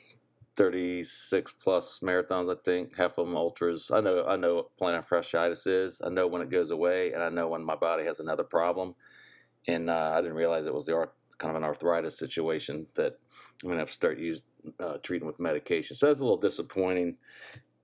36 0.58 1.54
plus 1.64 2.00
marathons. 2.04 2.52
I 2.52 2.58
think 2.66 2.98
half 2.98 3.18
of 3.18 3.28
them 3.28 3.38
ultras. 3.38 3.92
I 3.92 4.02
know, 4.02 4.26
I 4.26 4.36
know 4.36 4.56
what 4.56 4.78
plantar 4.78 5.08
fasciitis 5.08 5.68
is. 5.68 6.02
I 6.04 6.10
know 6.10 6.28
when 6.28 6.42
it 6.42 6.50
goes 6.50 6.72
away, 6.72 7.14
and 7.14 7.24
I 7.24 7.30
know 7.30 7.48
when 7.48 7.64
my 7.64 7.76
body 7.76 8.04
has 8.06 8.20
another 8.20 8.44
problem 8.44 8.96
and 9.68 9.90
uh, 9.90 10.14
I 10.16 10.22
didn't 10.22 10.38
realize 10.38 10.66
it 10.66 10.74
was 10.74 10.86
the 10.86 10.96
art, 10.96 11.14
kind 11.38 11.52
of 11.52 11.58
an 11.58 11.64
arthritis 11.64 12.18
situation 12.18 12.88
that 12.96 13.20
I'm 13.62 13.70
gonna 13.70 13.80
have 13.80 13.90
to 13.90 13.94
start 13.94 14.18
using 14.18 14.44
uh, 14.80 14.98
treating 15.04 15.28
with 15.28 15.40
medication. 15.40 15.96
So 15.96 16.08
that's 16.08 16.20
a 16.20 16.24
little 16.24 16.38
disappointing. 16.38 17.18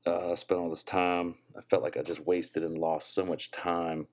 Uh, 0.05 0.31
I 0.31 0.35
spent 0.35 0.59
all 0.59 0.69
this 0.69 0.83
time. 0.83 1.35
I 1.57 1.61
felt 1.61 1.83
like 1.83 1.95
I 1.97 2.01
just 2.01 2.25
wasted 2.25 2.63
and 2.63 2.77
lost 2.77 3.13
so 3.13 3.25
much 3.25 3.51
time, 3.51 4.07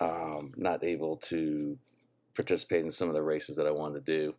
um, 0.00 0.52
not 0.56 0.84
able 0.84 1.16
to 1.16 1.78
participate 2.34 2.84
in 2.84 2.90
some 2.90 3.08
of 3.08 3.14
the 3.14 3.22
races 3.22 3.56
that 3.56 3.66
I 3.66 3.70
wanted 3.70 4.04
to 4.04 4.12
do. 4.12 4.34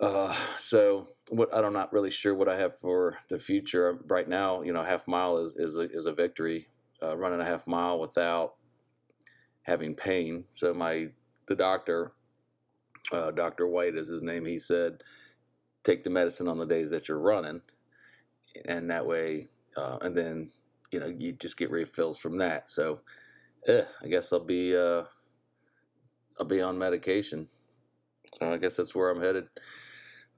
Uh, 0.00 0.34
so 0.58 1.06
what 1.30 1.54
I'm 1.54 1.72
not 1.72 1.92
really 1.92 2.10
sure 2.10 2.34
what 2.34 2.48
I 2.48 2.56
have 2.56 2.78
for 2.78 3.18
the 3.28 3.38
future 3.38 3.98
right 4.08 4.28
now. 4.28 4.62
You 4.62 4.72
know, 4.72 4.82
half 4.82 5.06
mile 5.06 5.38
is 5.38 5.54
is 5.56 5.76
a, 5.76 5.82
is 5.82 6.06
a 6.06 6.12
victory. 6.12 6.68
Uh, 7.02 7.16
running 7.16 7.40
a 7.40 7.44
half 7.44 7.66
mile 7.66 7.98
without 7.98 8.54
having 9.62 9.94
pain. 9.94 10.44
So 10.52 10.72
my 10.72 11.08
the 11.48 11.54
doctor, 11.56 12.12
uh, 13.12 13.30
Doctor 13.32 13.66
White 13.66 13.94
is 13.94 14.08
his 14.08 14.22
name. 14.22 14.46
He 14.46 14.58
said, 14.58 15.02
take 15.82 16.04
the 16.04 16.10
medicine 16.10 16.48
on 16.48 16.58
the 16.58 16.66
days 16.66 16.90
that 16.90 17.08
you're 17.08 17.18
running, 17.18 17.60
and 18.66 18.90
that 18.90 19.06
way, 19.06 19.48
uh, 19.76 19.98
and 20.02 20.16
then 20.16 20.50
you 20.90 21.00
know 21.00 21.06
you 21.06 21.32
just 21.32 21.56
get 21.58 21.70
refills 21.70 22.18
from 22.18 22.38
that. 22.38 22.70
So, 22.70 23.00
eh, 23.68 23.84
I 24.02 24.08
guess 24.08 24.32
I'll 24.32 24.40
be 24.40 24.76
uh, 24.76 25.04
I'll 26.38 26.46
be 26.46 26.62
on 26.62 26.78
medication. 26.78 27.48
I 28.40 28.56
guess 28.56 28.76
that's 28.76 28.94
where 28.94 29.10
I'm 29.10 29.20
headed. 29.20 29.48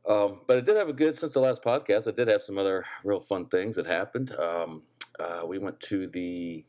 Um, 0.09 0.41
but 0.47 0.59
I 0.59 0.61
did 0.61 0.77
have 0.77 0.89
a 0.89 0.93
good 0.93 1.17
since 1.17 1.35
the 1.35 1.41
last 1.41 1.63
podcast. 1.65 2.07
I 2.07 2.13
did 2.13 2.29
have 2.29 2.43
some 2.43 2.59
other 2.59 2.85
real 3.03 3.21
fun 3.21 3.47
things 3.47 3.77
that 3.77 3.87
happened. 3.87 4.33
Um, 4.33 4.83
uh, 5.19 5.43
we 5.47 5.59
went 5.59 5.81
to 5.81 6.07
the 6.07 6.65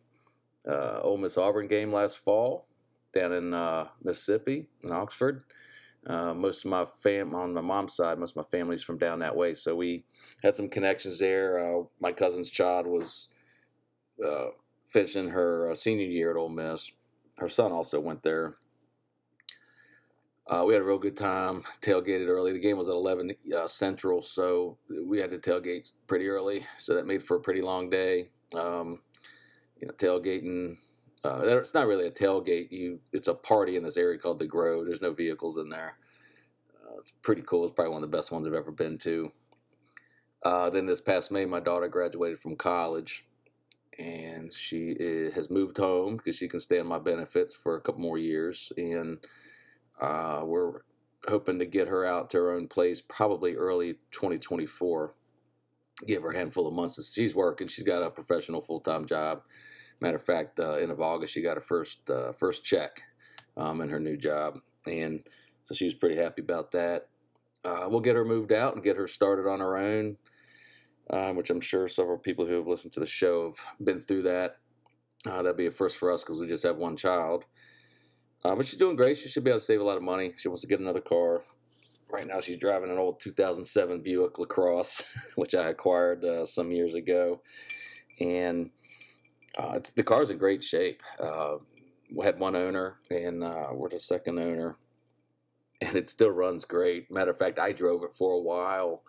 uh, 0.68 1.02
Ole 1.02 1.18
Miss 1.18 1.38
Auburn 1.38 1.68
game 1.68 1.94
last 1.94 2.18
fall 2.18 2.68
down 3.14 3.34
in 3.34 3.54
uh, 3.54 3.88
Mississippi 4.04 4.68
in 4.84 4.92
Oxford. 4.92 5.44
Uh, 6.06 6.34
most 6.34 6.64
of 6.64 6.72
my 6.72 6.86
fam 7.04 7.36
on 7.36 7.54
my 7.54 7.62
mom's 7.62 7.94
side, 7.94 8.18
most 8.18 8.38
of 8.38 8.38
my 8.38 8.58
family's 8.58 8.84
from 8.84 8.98
down 8.98 9.20
that 9.20 9.36
way, 9.36 9.54
so 9.54 9.76
we 9.76 10.06
had 10.42 10.56
some 10.56 10.70
connections 10.70 11.20
there. 11.20 11.60
Uh, 11.60 11.84
my 12.00 12.14
cousin's 12.14 12.50
child 12.50 12.88
was 12.88 13.30
uh, 14.26 14.48
finishing 14.88 15.30
her 15.30 15.70
uh, 15.72 15.76
senior 15.76 16.06
year 16.06 16.32
at 16.32 16.38
Ole 16.38 16.50
Miss. 16.50 16.92
Her 17.38 17.50
son 17.50 17.72
also 17.72 18.00
went 18.00 18.24
there. 18.24 18.56
Uh, 20.50 20.64
we 20.66 20.74
had 20.74 20.82
a 20.82 20.86
real 20.86 20.98
good 20.98 21.18
time. 21.18 21.62
Tailgated 21.82 22.28
early. 22.28 22.54
The 22.54 22.60
game 22.60 22.78
was 22.78 22.88
at 22.88 22.96
11 22.96 23.32
uh, 23.56 23.68
Central, 23.68 24.22
so 24.22 24.78
we 25.06 25.20
had 25.20 25.30
to 25.32 25.38
tailgate 25.38 25.92
pretty 26.08 26.28
early. 26.28 26.66
So 26.78 26.96
that 26.96 27.06
made 27.06 27.22
for 27.22 27.38
a 27.38 27.42
pretty 27.42 27.62
long 27.62 27.90
day. 27.90 28.30
Um, 28.54 29.02
you 29.80 29.88
know, 29.88 29.94
tailgating. 29.94 30.78
Uh, 31.24 31.42
it's 31.44 31.74
not 31.74 31.88
really 31.88 32.08
a 32.08 32.12
tailgate. 32.12 32.72
You, 32.72 33.00
it's 33.12 33.28
a 33.28 33.34
party 33.34 33.76
in 33.76 33.84
this 33.84 33.98
area 33.98 34.18
called 34.18 34.40
the 34.40 34.48
Grove. 34.48 34.86
There's 34.86 35.02
no 35.02 35.12
vehicles 35.12 35.58
in 35.58 35.70
there. 35.70 35.98
Uh, 36.74 37.00
it's 37.00 37.12
pretty 37.22 37.42
cool. 37.42 37.66
It's 37.66 37.74
probably 37.74 37.94
one 37.94 38.04
of 38.04 38.10
the 38.10 38.18
best 38.18 38.32
ones 38.32 38.48
I've 38.48 38.54
ever 38.54 38.72
been 38.72 38.98
to. 39.00 39.32
Uh, 40.44 40.70
then 40.70 40.86
this 40.86 41.02
past 41.02 41.30
May, 41.30 41.46
my 41.46 41.60
daughter 41.60 41.90
graduated 41.90 42.40
from 42.40 42.56
college, 42.56 43.26
and 44.00 44.54
she 44.54 44.96
is, 44.98 45.34
has 45.34 45.50
moved 45.50 45.78
home 45.78 46.16
because 46.16 46.38
she 46.38 46.48
can 46.48 46.60
stay 46.60 46.80
on 46.80 46.88
my 46.88 47.00
benefits 47.00 47.54
for 47.54 47.76
a 47.76 47.82
couple 47.82 48.02
more 48.02 48.20
years 48.20 48.72
and 48.78 49.18
uh, 50.02 50.44
we're 50.46 50.82
hoping 51.28 51.60
to 51.60 51.66
get 51.66 51.88
her 51.88 52.06
out 52.06 52.30
to 52.32 52.38
her 52.38 52.52
own 52.52 52.68
place 52.68 53.02
probably 53.02 53.56
early 53.56 53.94
2024. 54.12 55.14
Give 56.06 56.22
her 56.24 56.32
a 56.32 56.38
handful 56.38 56.68
of 56.68 56.74
months. 56.74 57.14
She's 57.14 57.36
working. 57.36 57.68
She's 57.68 57.86
got 57.86 58.04
a 58.04 58.12
professional 58.12 58.62
full 58.62 58.80
time 58.80 59.06
job. 59.06 59.42
Matter 60.00 60.18
of 60.18 60.24
fact, 60.24 60.60
uh, 60.60 60.74
end 60.74 60.92
of 60.92 61.02
August, 61.02 61.34
she 61.34 61.42
got 61.42 61.58
her 61.58 61.62
first 61.62 62.10
uh, 62.10 62.32
first 62.34 62.64
check 62.64 63.02
um, 63.56 63.82
in 63.82 63.90
her 63.90 64.00
new 64.00 64.16
job, 64.16 64.60
and 64.86 65.24
so 65.64 65.74
she 65.74 65.86
was 65.86 65.96
pretty 65.96 66.18
happy 66.18 66.44
about 66.44 66.72
that. 66.72 67.08
Uh, 67.66 67.88
we'll 67.90 68.00
get 68.00 68.16
her 68.16 68.24
moved 68.24 68.52
out 68.52 68.76
and 68.76 68.84
get 68.84 68.96
her 68.96 69.08
started 69.08 69.50
on 69.50 69.60
her 69.60 69.76
own, 69.76 70.18
uh, 71.10 71.34
which 71.34 71.50
I'm 71.50 71.60
sure 71.60 71.88
several 71.88 72.20
people 72.20 72.46
who 72.46 72.54
have 72.54 72.68
listened 72.68 72.94
to 72.94 73.00
the 73.00 73.08
show 73.08 73.46
have 73.46 73.86
been 73.86 74.02
through 74.02 74.22
that. 74.24 74.58
Uh, 75.26 75.42
that'd 75.42 75.58
be 75.58 75.66
a 75.66 75.72
first 75.72 75.98
for 75.98 76.12
us 76.12 76.24
because 76.24 76.40
we 76.40 76.48
just 76.48 76.64
have 76.64 76.78
one 76.78 76.96
child. 76.96 77.46
Uh, 78.44 78.56
but 78.56 78.66
she's 78.66 78.80
doing 78.80 78.96
great. 78.96 79.18
She 79.18 79.30
should 79.30 79.44
be 79.44 79.50
able 79.50 79.60
to 79.60 79.66
save 79.66 79.82
a 79.82 79.84
lot 79.84 79.98
of 79.98 80.04
money. 80.04 80.34
She 80.36 80.48
wants 80.48 80.62
to 80.62 80.68
get 80.68 80.80
another 80.80 81.02
car. 81.02 81.44
Right 82.10 82.26
now, 82.26 82.40
she's 82.40 82.58
driving 82.58 82.90
an 82.90 82.98
old 82.98 83.20
2007 83.20 84.02
Buick 84.02 84.40
LaCrosse, 84.40 85.04
which 85.36 85.54
I 85.56 85.70
acquired 85.70 86.24
uh, 86.24 86.46
some 86.46 86.72
years 86.72 86.96
ago, 86.96 87.42
and 88.22 88.70
uh, 89.58 89.74
it's 89.76 89.90
the 89.90 90.04
car's 90.04 90.30
in 90.30 90.38
great 90.38 90.64
shape. 90.64 91.04
Uh, 91.20 91.58
we 92.16 92.26
had 92.26 92.40
one 92.40 92.56
owner, 92.56 93.00
and 93.10 93.44
uh, 93.44 93.68
we're 93.74 93.90
the 93.90 94.00
second 94.00 94.40
owner, 94.40 94.78
and 95.82 95.98
it 95.98 96.08
still 96.08 96.32
runs 96.32 96.64
great. 96.64 97.12
Matter 97.12 97.32
of 97.32 97.38
fact, 97.38 97.60
I 97.60 97.74
drove 97.74 98.04
it 98.04 98.16
for 98.16 98.36
a 98.36 98.42
while 98.42 99.04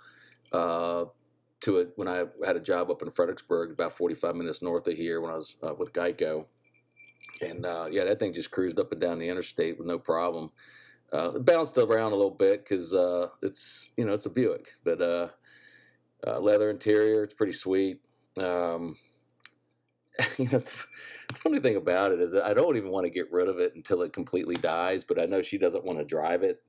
uh, 0.52 1.04
to 1.60 1.78
it 1.78 1.92
when 1.94 2.08
I 2.08 2.24
had 2.44 2.56
a 2.56 2.60
job 2.60 2.90
up 2.90 3.02
in 3.02 3.12
Fredericksburg, 3.12 3.70
about 3.70 3.96
45 3.96 4.34
minutes 4.34 4.60
north 4.60 4.88
of 4.88 4.94
here, 4.94 5.20
when 5.20 5.30
I 5.30 5.36
was 5.36 5.56
uh, 5.62 5.74
with 5.74 5.92
Geico 5.92 6.46
and 7.40 7.64
uh, 7.64 7.86
yeah, 7.90 8.04
that 8.04 8.18
thing 8.18 8.32
just 8.32 8.50
cruised 8.50 8.78
up 8.78 8.92
and 8.92 9.00
down 9.00 9.18
the 9.18 9.28
interstate 9.28 9.78
with 9.78 9.86
no 9.86 9.98
problem. 9.98 10.50
Uh, 11.12 11.32
it 11.36 11.44
bounced 11.44 11.78
around 11.78 12.12
a 12.12 12.16
little 12.16 12.30
bit 12.30 12.64
because 12.64 12.94
uh, 12.94 13.28
it's 13.42 13.92
you 13.96 14.04
know 14.04 14.12
it's 14.12 14.26
a 14.26 14.30
Buick, 14.30 14.72
but 14.84 15.00
uh, 15.00 15.28
uh, 16.26 16.38
leather 16.40 16.70
interior, 16.70 17.22
it's 17.22 17.34
pretty 17.34 17.52
sweet. 17.52 18.00
Um, 18.36 18.96
you 20.38 20.46
know, 20.46 20.58
the 20.58 21.34
funny 21.34 21.60
thing 21.60 21.76
about 21.76 22.12
it 22.12 22.20
is 22.20 22.32
that 22.32 22.44
I 22.44 22.52
don't 22.52 22.76
even 22.76 22.90
want 22.90 23.06
to 23.06 23.10
get 23.10 23.32
rid 23.32 23.48
of 23.48 23.58
it 23.58 23.74
until 23.74 24.02
it 24.02 24.12
completely 24.12 24.56
dies. 24.56 25.04
But 25.04 25.20
I 25.20 25.26
know 25.26 25.42
she 25.42 25.58
doesn't 25.58 25.84
want 25.84 25.98
to 25.98 26.04
drive 26.04 26.42
it. 26.42 26.60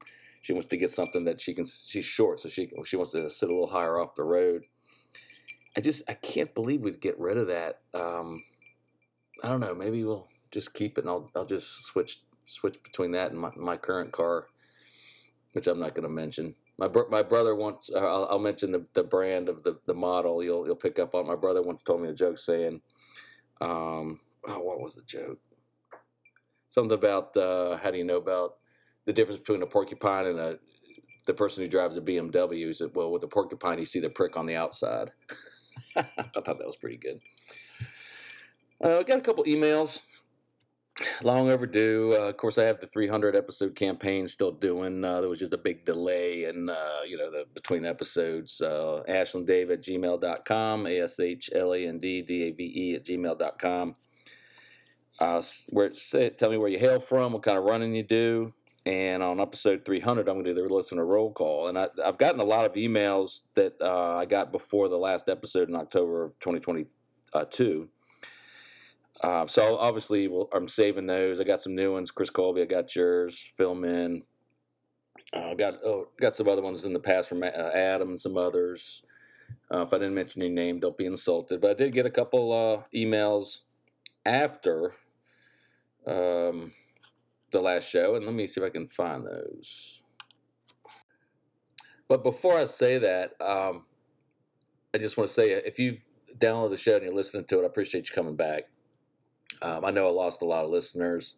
She 0.42 0.54
wants 0.54 0.68
to 0.68 0.78
get 0.78 0.92
something 0.92 1.26
that 1.26 1.42
she 1.42 1.54
can. 1.54 1.66
She's 1.66 2.06
short, 2.06 2.40
so 2.40 2.50
she 2.50 2.70
she 2.86 2.96
wants 2.96 3.12
to 3.12 3.30
sit 3.30 3.50
a 3.50 3.52
little 3.52 3.68
higher 3.68 4.00
off 4.00 4.16
the 4.16 4.24
road. 4.24 4.64
I 5.76 5.82
just 5.82 6.10
I 6.10 6.14
can't 6.14 6.54
believe 6.54 6.82
we'd 6.82 7.02
get 7.02 7.20
rid 7.20 7.38
of 7.38 7.48
that. 7.48 7.82
Um, 7.94 8.44
I 9.44 9.50
don't 9.50 9.60
know. 9.60 9.76
Maybe 9.76 10.04
we'll 10.04 10.30
just 10.52 10.74
keep 10.74 10.98
it, 10.98 11.04
and 11.04 11.10
I'll 11.10 11.30
I'll 11.36 11.46
just 11.46 11.86
switch 11.86 12.22
switch 12.46 12.82
between 12.84 13.12
that 13.12 13.32
and 13.32 13.40
my, 13.40 13.52
my 13.56 13.78
current 13.78 14.12
car, 14.12 14.48
which 15.54 15.68
I'm 15.68 15.80
not 15.80 15.94
going 15.94 16.08
to 16.08 16.14
mention. 16.14 16.56
My 16.78 16.88
br- 16.88 17.10
my 17.10 17.24
brother 17.24 17.56
once 17.56 17.90
uh, 17.94 18.00
I'll, 18.00 18.28
I'll, 18.32 18.40
mention 18.40 18.72
the, 18.72 18.86
the 18.94 19.04
brand 19.04 19.50
of 19.50 19.64
the, 19.64 19.80
the 19.86 19.94
model. 19.94 20.44
You'll 20.44 20.66
you'll 20.66 20.76
pick 20.76 20.98
up 20.98 21.14
on. 21.14 21.28
My 21.28 21.36
brother 21.36 21.62
once 21.62 21.84
told 21.84 22.02
me 22.02 22.10
a 22.10 22.14
joke 22.14 22.40
saying, 22.40 22.82
um, 23.62 24.20
oh, 24.48 24.60
what 24.60 24.80
was 24.80 24.96
the 24.96 25.04
joke? 25.04 25.40
Something 26.70 26.98
about 26.98 27.36
uh, 27.36 27.78
how 27.78 27.92
do 27.92 27.98
you 27.98 28.04
know 28.04 28.18
about 28.18 28.58
the 29.06 29.14
difference 29.14 29.40
between 29.40 29.62
a 29.62 29.68
porcupine 29.68 30.28
and 30.28 30.40
a 30.40 30.60
the 31.26 31.34
person 31.34 31.64
who 31.64 31.70
drives 31.70 31.98
a 31.98 32.02
BMW? 32.02 32.66
He 32.66 32.74
said, 32.74 32.92
well, 32.96 33.12
with 33.12 33.24
a 33.24 33.28
porcupine, 33.28 33.80
you 33.80 33.86
see 33.86 34.00
the 34.00 34.10
prick 34.10 34.38
on 34.38 34.46
the 34.46 34.56
outside. 34.56 35.12
I 35.96 36.04
thought 36.04 36.46
that 36.46 36.66
was 36.66 36.78
pretty 36.78 36.98
good. 36.98 37.20
Uh, 38.82 39.04
got 39.04 39.18
a 39.18 39.22
couple 39.22 39.44
emails 39.44 40.00
long 41.24 41.50
overdue. 41.50 42.16
Uh, 42.18 42.30
of 42.30 42.38
course, 42.38 42.58
I 42.58 42.64
have 42.64 42.80
the 42.80 42.88
300 42.88 43.36
episode 43.36 43.76
campaign 43.76 44.28
still 44.28 44.52
doing. 44.52 45.04
Uh, 45.04 45.22
there 45.22 45.30
was 45.30 45.40
just 45.40 45.54
a 45.54 45.58
big 45.58 45.86
delay 45.86 46.46
in, 46.46 46.70
uh, 46.70 47.02
you 47.08 47.18
know, 47.18 47.32
the 47.32 47.46
between 47.54 47.86
episodes. 47.86 48.62
Uh, 48.62 49.04
AshlandDave 49.08 49.72
at 49.72 49.82
gmail.com, 49.82 50.88
A 50.88 51.00
S 51.02 51.20
H 51.20 51.50
L 51.54 51.74
A 51.74 51.86
N 51.86 52.00
D 52.00 52.22
D 52.22 52.44
A 52.44 52.52
V 52.52 52.64
E 52.76 52.96
at 52.96 53.06
gmail.com. 53.06 53.96
Uh, 55.20 55.42
where 55.72 55.94
say, 55.94 56.30
tell 56.30 56.50
me 56.50 56.58
where 56.58 56.70
you 56.70 56.80
hail 56.80 57.00
from, 57.00 57.34
what 57.34 57.44
kind 57.44 57.58
of 57.58 57.66
running 57.66 57.94
you 57.94 58.04
do. 58.04 58.54
And 58.86 59.22
on 59.22 59.42
episode 59.42 59.84
300, 59.84 60.28
I'm 60.28 60.36
going 60.36 60.46
to 60.46 60.54
do 60.54 60.68
the 60.68 60.74
listener 60.74 61.06
roll 61.06 61.34
call. 61.34 61.68
And 61.68 61.78
I, 61.78 61.90
have 62.04 62.18
gotten 62.18 62.40
a 62.40 62.46
lot 62.46 62.66
of 62.66 62.74
emails 62.74 63.42
that 63.56 63.74
uh, 63.82 64.16
I 64.16 64.26
got 64.26 64.52
before 64.52 64.88
the 64.88 64.98
last 64.98 65.28
episode 65.28 65.68
in 65.68 65.76
October 65.76 66.24
of 66.24 66.40
2022 66.40 67.90
uh, 69.22 69.48
so 69.48 69.78
obviously, 69.78 70.28
we'll, 70.28 70.50
I'm 70.54 70.68
saving 70.68 71.08
those. 71.08 71.40
I 71.40 71.44
got 71.44 71.62
some 71.62 71.76
new 71.76 71.94
ones. 71.94 72.12
Chris 72.12 72.30
Colby, 72.30 72.62
I 72.62 72.66
got 72.66 72.96
yours. 72.96 73.52
Film 73.58 73.84
in. 73.84 74.24
Uh, 75.34 75.54
got 75.54 75.76
oh, 75.86 76.08
got 76.20 76.36
some 76.36 76.48
other 76.48 76.62
ones 76.62 76.86
in 76.86 76.94
the 76.94 77.00
past 77.00 77.28
from 77.30 77.44
uh, 77.44 77.48
Adam 77.48 78.10
and 78.10 78.20
some 78.20 78.38
others. 78.38 79.04
Uh, 79.72 79.82
if 79.82 79.94
I 79.94 79.98
didn't 79.98 80.16
mention 80.16 80.42
your 80.42 80.52
name, 80.52 80.80
don't 80.80 80.98
be 80.98 81.06
insulted. 81.06 81.60
But 81.62 81.72
I 81.72 81.74
did 81.74 81.94
get 81.94 82.06
a 82.06 82.12
couple 82.12 82.52
uh, 82.52 82.84
emails 82.96 83.62
after 84.26 84.94
um, 86.08 86.72
the 87.52 87.60
last 87.60 87.90
show, 87.90 88.16
and 88.16 88.26
let 88.26 88.34
me 88.34 88.48
see 88.48 88.62
if 88.62 88.68
I 88.68 88.72
can 88.72 88.88
find 88.88 89.26
those. 89.26 90.02
But 92.08 92.24
before 92.24 92.58
I 92.58 92.66
say 92.66 92.98
that, 93.00 93.34
um, 93.42 93.86
I 94.94 94.98
just 94.98 95.18
want 95.18 95.28
to 95.28 95.34
say 95.34 95.52
if 95.52 95.78
you 95.78 95.98
download 96.38 96.72
the 96.72 96.78
show 96.78 96.96
and 96.96 97.04
you're 97.04 97.14
listening 97.14 97.46
to 97.46 97.60
it, 97.60 97.64
I 97.64 97.68
appreciate 97.68 98.10
you 98.10 98.16
coming 98.16 98.36
back. 98.36 98.64
Um, 99.62 99.86
I 99.86 99.91
know 99.91 100.08
I 100.08 100.12
lost 100.12 100.41
a 100.41 100.45
lot 100.45 100.65
of 100.65 100.72
listeners 100.72 101.36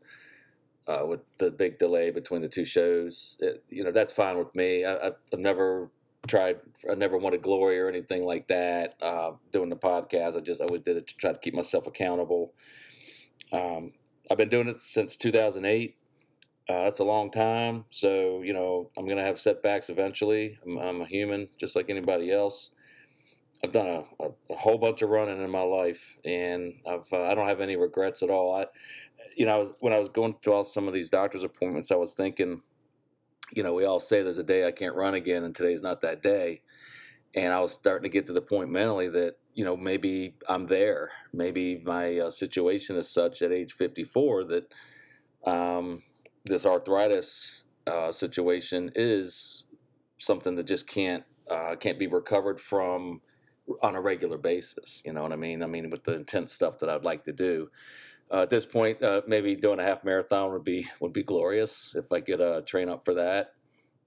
uh, 0.88 1.06
with 1.06 1.22
the 1.38 1.52
big 1.52 1.80
delay 1.80 2.12
between 2.12 2.42
the 2.42 2.50
two 2.50 2.66
shows. 2.66 3.38
It, 3.40 3.64
you 3.70 3.84
know, 3.84 3.92
that's 3.92 4.14
fine 4.14 4.38
with 4.38 4.54
me. 4.56 4.86
I, 4.86 5.06
have 5.06 5.16
never 5.34 5.90
tried, 6.28 6.60
I 6.90 6.96
never 6.96 7.18
wanted 7.18 7.42
glory 7.42 7.80
or 7.80 7.88
anything 7.88 8.26
like 8.26 8.48
that. 8.48 8.96
Uh, 9.02 9.32
doing 9.52 9.70
the 9.70 9.76
podcast, 9.76 10.38
I 10.38 10.42
just 10.42 10.62
always 10.62 10.82
did 10.82 10.98
it 10.98 11.08
to 11.08 11.18
try 11.18 11.32
to 11.32 11.40
keep 11.40 11.54
myself 11.54 11.88
accountable. 11.88 12.54
Um, 13.52 13.92
I've 14.30 14.38
been 14.38 14.50
doing 14.50 14.68
it 14.68 14.82
since 14.82 15.18
2008. 15.18 15.96
Uh, 16.70 16.84
that's 16.84 17.00
a 17.00 17.04
long 17.04 17.32
time. 17.32 17.86
So, 17.90 18.42
you 18.44 18.54
know, 18.54 18.92
I'm 18.98 19.06
going 19.06 19.18
to 19.18 19.24
have 19.24 19.40
setbacks 19.40 19.90
eventually. 19.90 20.58
I'm, 20.66 20.78
I'm, 20.78 21.02
a 21.02 21.06
human 21.06 21.50
just 21.58 21.76
like 21.76 21.90
anybody 21.90 22.32
else. 22.32 22.72
I've 23.64 23.72
done 23.72 23.88
a, 23.88 24.24
a, 24.24 24.30
a, 24.50 24.56
whole 24.56 24.80
bunch 24.80 25.04
of 25.04 25.10
running 25.10 25.42
in 25.42 25.50
my 25.52 25.62
life, 25.62 26.18
and 26.26 26.74
I've 26.88 27.12
uh, 27.14 27.24
I 27.24 27.36
don't 27.36 27.48
have 27.48 27.62
any 27.62 27.76
regrets 27.76 28.24
at 28.24 28.30
all. 28.32 28.56
I, 28.56 28.66
you 29.36 29.46
know, 29.46 29.56
I 29.56 29.58
was 29.58 29.74
when 29.82 29.94
I 29.94 30.00
was 30.00 30.10
going 30.10 30.36
to 30.42 30.52
all 30.52 30.66
some 30.66 30.88
of 30.88 30.94
these 30.94 31.10
doctor's 31.10 31.44
appointments, 31.44 31.92
I 31.92 31.96
was 31.96 32.14
thinking, 32.14 32.64
you 33.54 33.62
know, 33.62 33.74
we 33.74 33.86
all 33.86 34.00
say 34.00 34.24
there's 34.24 34.40
a 34.40 34.44
day 34.44 34.66
I 34.68 34.72
can't 34.72 34.96
run 34.96 35.14
again, 35.14 35.44
and 35.44 35.56
today's 35.56 35.84
not 35.84 36.02
that 36.02 36.24
day. 36.24 36.62
And 37.36 37.54
I 37.54 37.60
was 37.62 37.72
starting 37.72 38.04
to 38.04 38.10
get 38.10 38.26
to 38.26 38.34
the 38.34 38.42
point 38.42 38.72
mentally 38.72 39.08
that 39.10 39.36
you 39.54 39.64
know 39.64 39.78
maybe 39.78 40.36
I'm 40.50 40.66
there. 40.66 41.12
Maybe 41.32 41.82
my 41.86 42.18
uh, 42.18 42.30
situation 42.32 42.96
is 42.96 43.10
such 43.10 43.44
at 43.44 43.52
age 43.52 43.74
54 43.74 44.46
that 44.46 44.74
um, 45.46 46.02
this 46.46 46.66
arthritis 46.66 47.66
uh, 47.86 48.12
situation 48.12 48.92
is 48.96 49.66
something 50.18 50.56
that 50.56 50.66
just 50.66 50.88
can't 50.88 51.24
uh, 51.50 51.76
can't 51.76 52.00
be 52.00 52.08
recovered 52.08 52.60
from 52.60 53.22
on 53.82 53.96
a 53.96 54.02
regular 54.02 54.38
basis. 54.38 55.02
You 55.06 55.14
know 55.14 55.24
what 55.24 55.34
I 55.34 55.38
mean? 55.38 55.64
I 55.64 55.68
mean, 55.68 55.90
with 55.90 56.04
the 56.04 56.14
intense 56.14 56.52
stuff 56.52 56.80
that 56.80 56.90
I'd 56.90 57.04
like 57.04 57.24
to 57.26 57.34
do. 57.34 57.70
Uh, 58.32 58.44
at 58.44 58.50
this 58.50 58.66
point, 58.66 59.04
uh, 59.04 59.22
maybe 59.28 59.56
doing 59.56 59.80
a 59.80 59.84
half 59.84 60.04
marathon 60.04 60.52
would 60.54 60.64
be 60.64 60.88
would 61.02 61.12
be 61.12 61.24
glorious 61.24 61.96
if 61.96 62.12
I 62.12 62.22
could 62.22 62.40
uh, 62.40 62.62
train 62.62 62.88
up 62.88 63.04
for 63.04 63.14
that. 63.16 63.54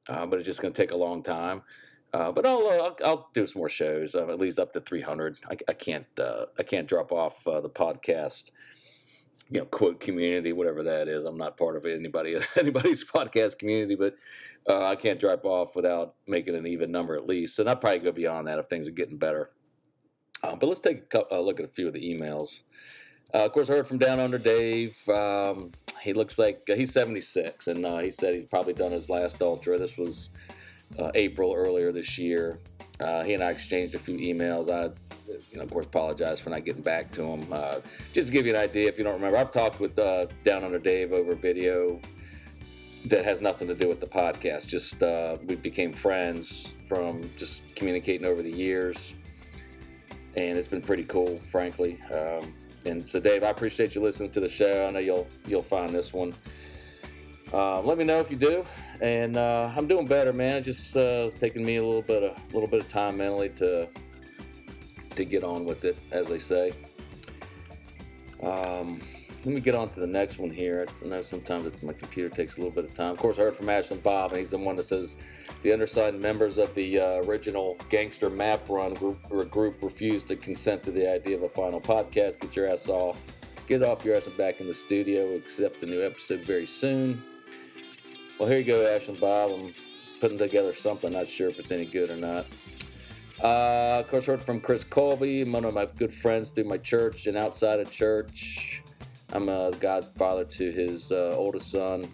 Uh, 0.08 0.26
but 0.26 0.38
it's 0.38 0.46
just 0.46 0.62
going 0.62 0.72
to 0.72 0.82
take 0.82 0.92
a 0.92 0.96
long 0.96 1.22
time. 1.22 1.62
Uh, 2.12 2.30
but 2.30 2.46
I'll, 2.46 2.66
uh, 2.66 2.70
I'll, 2.70 2.96
I'll 3.04 3.30
do 3.34 3.46
some 3.46 3.60
more 3.60 3.68
shows, 3.68 4.14
at 4.14 4.38
least 4.38 4.58
up 4.58 4.72
to 4.74 4.80
300. 4.80 5.38
I, 5.50 5.56
I 5.68 5.72
can't 5.72 6.06
I 6.18 6.62
can't 6.62 6.88
drop 6.88 7.12
off 7.12 7.44
the 7.44 7.68
podcast 7.68 8.50
you 9.50 9.60
know, 9.60 9.66
quote 9.66 10.00
community, 10.00 10.52
whatever 10.52 10.82
that 10.84 11.08
is. 11.08 11.24
I'm 11.24 11.36
not 11.36 11.56
part 11.56 11.76
of 11.76 11.86
anybody 11.86 12.36
anybody's 12.56 13.04
podcast 13.04 13.58
community, 13.58 13.94
but 13.94 14.14
uh, 14.68 14.86
I 14.86 14.96
can't 14.96 15.20
drop 15.20 15.44
off 15.44 15.76
without 15.76 16.14
making 16.26 16.54
an 16.54 16.66
even 16.66 16.90
number 16.90 17.16
at 17.16 17.26
least. 17.26 17.58
And 17.58 17.68
I'll 17.68 17.76
probably 17.76 18.00
go 18.00 18.12
beyond 18.12 18.48
that 18.48 18.58
if 18.58 18.66
things 18.66 18.88
are 18.88 18.92
getting 18.92 19.18
better. 19.18 19.50
Uh, 20.42 20.56
but 20.56 20.66
let's 20.66 20.80
take 20.80 21.12
a 21.30 21.40
look 21.40 21.58
at 21.58 21.64
a 21.66 21.72
few 21.72 21.86
of 21.86 21.94
the 21.94 22.12
emails. 22.12 22.62
Uh, 23.32 23.46
of 23.46 23.52
course, 23.52 23.68
I 23.68 23.74
heard 23.74 23.86
from 23.86 23.98
Down 23.98 24.20
Under 24.20 24.38
Dave. 24.38 24.96
Um, 25.08 25.72
he 26.02 26.12
looks 26.12 26.38
like 26.38 26.62
uh, 26.70 26.74
he's 26.74 26.92
76, 26.92 27.66
and 27.66 27.84
uh, 27.84 27.98
he 27.98 28.10
said 28.10 28.34
he's 28.34 28.44
probably 28.44 28.74
done 28.74 28.92
his 28.92 29.08
last 29.08 29.40
ultra. 29.42 29.78
This 29.78 29.96
was 29.96 30.30
uh, 30.98 31.10
April 31.14 31.54
earlier 31.54 31.90
this 31.90 32.18
year. 32.18 32.58
Uh, 33.00 33.24
he 33.24 33.34
and 33.34 33.42
I 33.42 33.50
exchanged 33.50 33.94
a 33.94 33.98
few 33.98 34.18
emails. 34.18 34.70
I, 34.70 34.92
you 35.26 35.58
know, 35.58 35.62
of 35.62 35.70
course, 35.70 35.86
apologize 35.86 36.40
for 36.40 36.50
not 36.50 36.64
getting 36.64 36.82
back 36.82 37.10
to 37.12 37.24
him. 37.24 37.46
Uh, 37.52 37.80
just 38.12 38.28
to 38.28 38.32
give 38.32 38.46
you 38.46 38.54
an 38.54 38.60
idea, 38.60 38.88
if 38.88 38.98
you 38.98 39.04
don't 39.04 39.14
remember, 39.14 39.36
I've 39.36 39.52
talked 39.52 39.80
with 39.80 39.98
uh, 39.98 40.26
Down 40.44 40.64
Under 40.64 40.78
Dave 40.78 41.12
over 41.12 41.34
video 41.34 42.00
that 43.06 43.24
has 43.24 43.40
nothing 43.40 43.68
to 43.68 43.74
do 43.74 43.88
with 43.88 44.00
the 44.00 44.06
podcast. 44.06 44.66
Just 44.66 45.02
uh, 45.02 45.36
we 45.46 45.56
became 45.56 45.92
friends 45.92 46.74
from 46.88 47.22
just 47.36 47.74
communicating 47.76 48.26
over 48.26 48.42
the 48.42 48.50
years, 48.50 49.14
and 50.36 50.58
it's 50.58 50.68
been 50.68 50.82
pretty 50.82 51.04
cool, 51.04 51.38
frankly. 51.50 51.98
Um, 52.12 52.52
and 52.86 53.04
so, 53.04 53.20
Dave, 53.20 53.42
I 53.44 53.48
appreciate 53.48 53.94
you 53.94 54.02
listening 54.02 54.30
to 54.30 54.40
the 54.40 54.48
show. 54.48 54.86
I 54.86 54.90
know 54.90 54.98
you'll 54.98 55.26
you'll 55.46 55.62
find 55.62 55.90
this 55.90 56.12
one. 56.12 56.34
Uh, 57.52 57.80
let 57.82 57.98
me 57.98 58.04
know 58.04 58.18
if 58.18 58.30
you 58.30 58.36
do 58.36 58.64
and 59.00 59.36
uh, 59.36 59.70
I'm 59.76 59.86
doing 59.86 60.06
better, 60.06 60.32
man. 60.32 60.56
It 60.56 60.62
just 60.62 60.96
uh, 60.96 61.24
it's 61.26 61.34
taking 61.34 61.64
me 61.64 61.76
a 61.76 61.84
little 61.84 62.02
bit 62.02 62.22
a 62.22 62.34
little 62.52 62.68
bit 62.68 62.80
of 62.80 62.88
time 62.88 63.16
mentally 63.18 63.48
to 63.50 63.88
to 65.16 65.24
get 65.24 65.44
on 65.44 65.64
with 65.64 65.84
it, 65.84 65.96
as 66.12 66.26
they 66.26 66.38
say. 66.38 66.72
Um, 68.42 69.00
let 69.44 69.54
me 69.54 69.60
get 69.60 69.74
on 69.74 69.90
to 69.90 70.00
the 70.00 70.06
next 70.06 70.38
one 70.38 70.50
here. 70.50 70.86
I 71.04 71.08
know 71.08 71.20
sometimes 71.20 71.82
my 71.82 71.92
computer 71.92 72.34
takes 72.34 72.56
a 72.56 72.60
little 72.60 72.74
bit 72.74 72.84
of 72.84 72.94
time. 72.94 73.12
Of 73.12 73.18
course, 73.18 73.38
I 73.38 73.42
heard 73.42 73.54
from 73.54 73.68
Ashland 73.68 74.02
Bob, 74.02 74.30
and 74.30 74.38
he's 74.38 74.52
the 74.52 74.58
one 74.58 74.76
that 74.76 74.84
says 74.84 75.18
the 75.62 75.72
undersigned 75.72 76.18
members 76.20 76.56
of 76.56 76.74
the 76.74 76.98
uh, 76.98 77.22
original 77.24 77.76
Gangster 77.90 78.30
Map 78.30 78.68
Run 78.68 78.94
group, 78.94 79.22
group 79.50 79.82
refused 79.82 80.28
to 80.28 80.36
consent 80.36 80.82
to 80.84 80.90
the 80.90 81.10
idea 81.12 81.36
of 81.36 81.42
a 81.42 81.48
final 81.48 81.80
podcast. 81.80 82.40
Get 82.40 82.56
your 82.56 82.68
ass 82.68 82.88
off. 82.88 83.20
Get 83.66 83.82
off 83.82 84.04
your 84.04 84.16
ass 84.16 84.26
and 84.26 84.36
back 84.38 84.60
in 84.60 84.66
the 84.66 84.74
studio. 84.74 85.34
Accept 85.34 85.82
a 85.82 85.86
new 85.86 86.02
episode 86.02 86.40
very 86.40 86.66
soon. 86.66 87.22
Well, 88.38 88.48
here 88.48 88.58
you 88.58 88.64
go, 88.64 88.86
Ashland 88.86 89.20
Bob. 89.20 89.50
I'm 89.52 89.74
putting 90.20 90.38
together 90.38 90.74
something. 90.74 91.12
Not 91.12 91.28
sure 91.28 91.50
if 91.50 91.58
it's 91.58 91.70
any 91.70 91.84
good 91.84 92.10
or 92.10 92.16
not. 92.16 92.46
Uh, 93.42 93.98
of 94.00 94.08
course, 94.08 94.26
heard 94.26 94.40
from 94.40 94.60
Chris 94.60 94.84
Colby, 94.84 95.44
one 95.44 95.64
of 95.64 95.74
my 95.74 95.86
good 95.96 96.12
friends 96.12 96.52
through 96.52 96.64
my 96.64 96.78
church 96.78 97.26
and 97.26 97.36
outside 97.36 97.80
of 97.80 97.90
church. 97.90 98.82
I'm 99.32 99.48
a 99.48 99.72
godfather 99.80 100.44
to 100.44 100.70
his 100.70 101.10
uh, 101.10 101.34
oldest 101.36 101.70
son, 101.72 102.06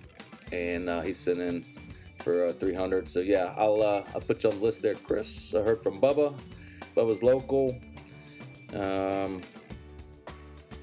and 0.52 0.88
uh, 0.88 1.02
he's 1.02 1.28
in 1.28 1.62
for 2.22 2.46
uh, 2.46 2.52
300. 2.52 3.09
So 3.09 3.20
yeah, 3.20 3.54
I'll 3.59 3.83
uh, 3.83 4.02
I'll 4.14 4.20
put 4.22 4.42
you 4.44 4.50
on 4.50 4.59
the 4.59 4.64
list 4.64 4.83
there, 4.83 4.94
Chris. 4.94 5.54
I 5.54 5.61
heard 5.62 5.83
from 5.83 6.00
Bubba. 6.00 6.35
Bubba's 6.96 7.22
local. 7.22 7.78
Um, 8.74 9.42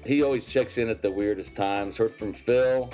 he 0.06 0.22
always 0.22 0.44
checks 0.44 0.78
in 0.78 0.88
at 0.88 1.02
the 1.02 1.10
weirdest 1.10 1.56
times. 1.56 1.96
Heard 1.96 2.14
from 2.14 2.32
Phil. 2.32 2.90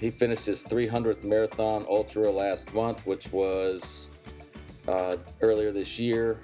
He 0.00 0.10
finished 0.10 0.46
his 0.46 0.64
300th 0.64 1.22
marathon 1.22 1.84
ultra 1.88 2.28
last 2.30 2.74
month, 2.74 3.06
which 3.06 3.30
was 3.30 4.08
uh, 4.88 5.16
earlier 5.40 5.72
this 5.72 5.98
year. 5.98 6.40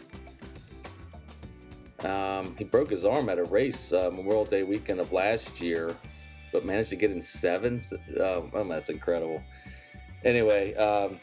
Um, 2.05 2.55
he 2.57 2.65
broke 2.65 2.91
his 2.91 3.05
arm 3.05 3.29
at 3.29 3.39
a 3.39 3.45
race 3.45 3.93
uh, 3.93 4.11
Memorial 4.13 4.45
Day 4.45 4.63
weekend 4.63 5.01
of 5.01 5.13
last 5.13 5.61
year, 5.61 5.95
but 6.53 6.65
managed 6.65 6.91
to 6.91 6.97
get 6.97 7.11
in 7.11 7.21
sevens. 7.21 7.93
Uh, 7.93 8.43
oh, 8.53 8.65
that's 8.69 8.89
incredible. 8.89 9.43
Anyway, 10.25 10.75
um, 10.75 11.19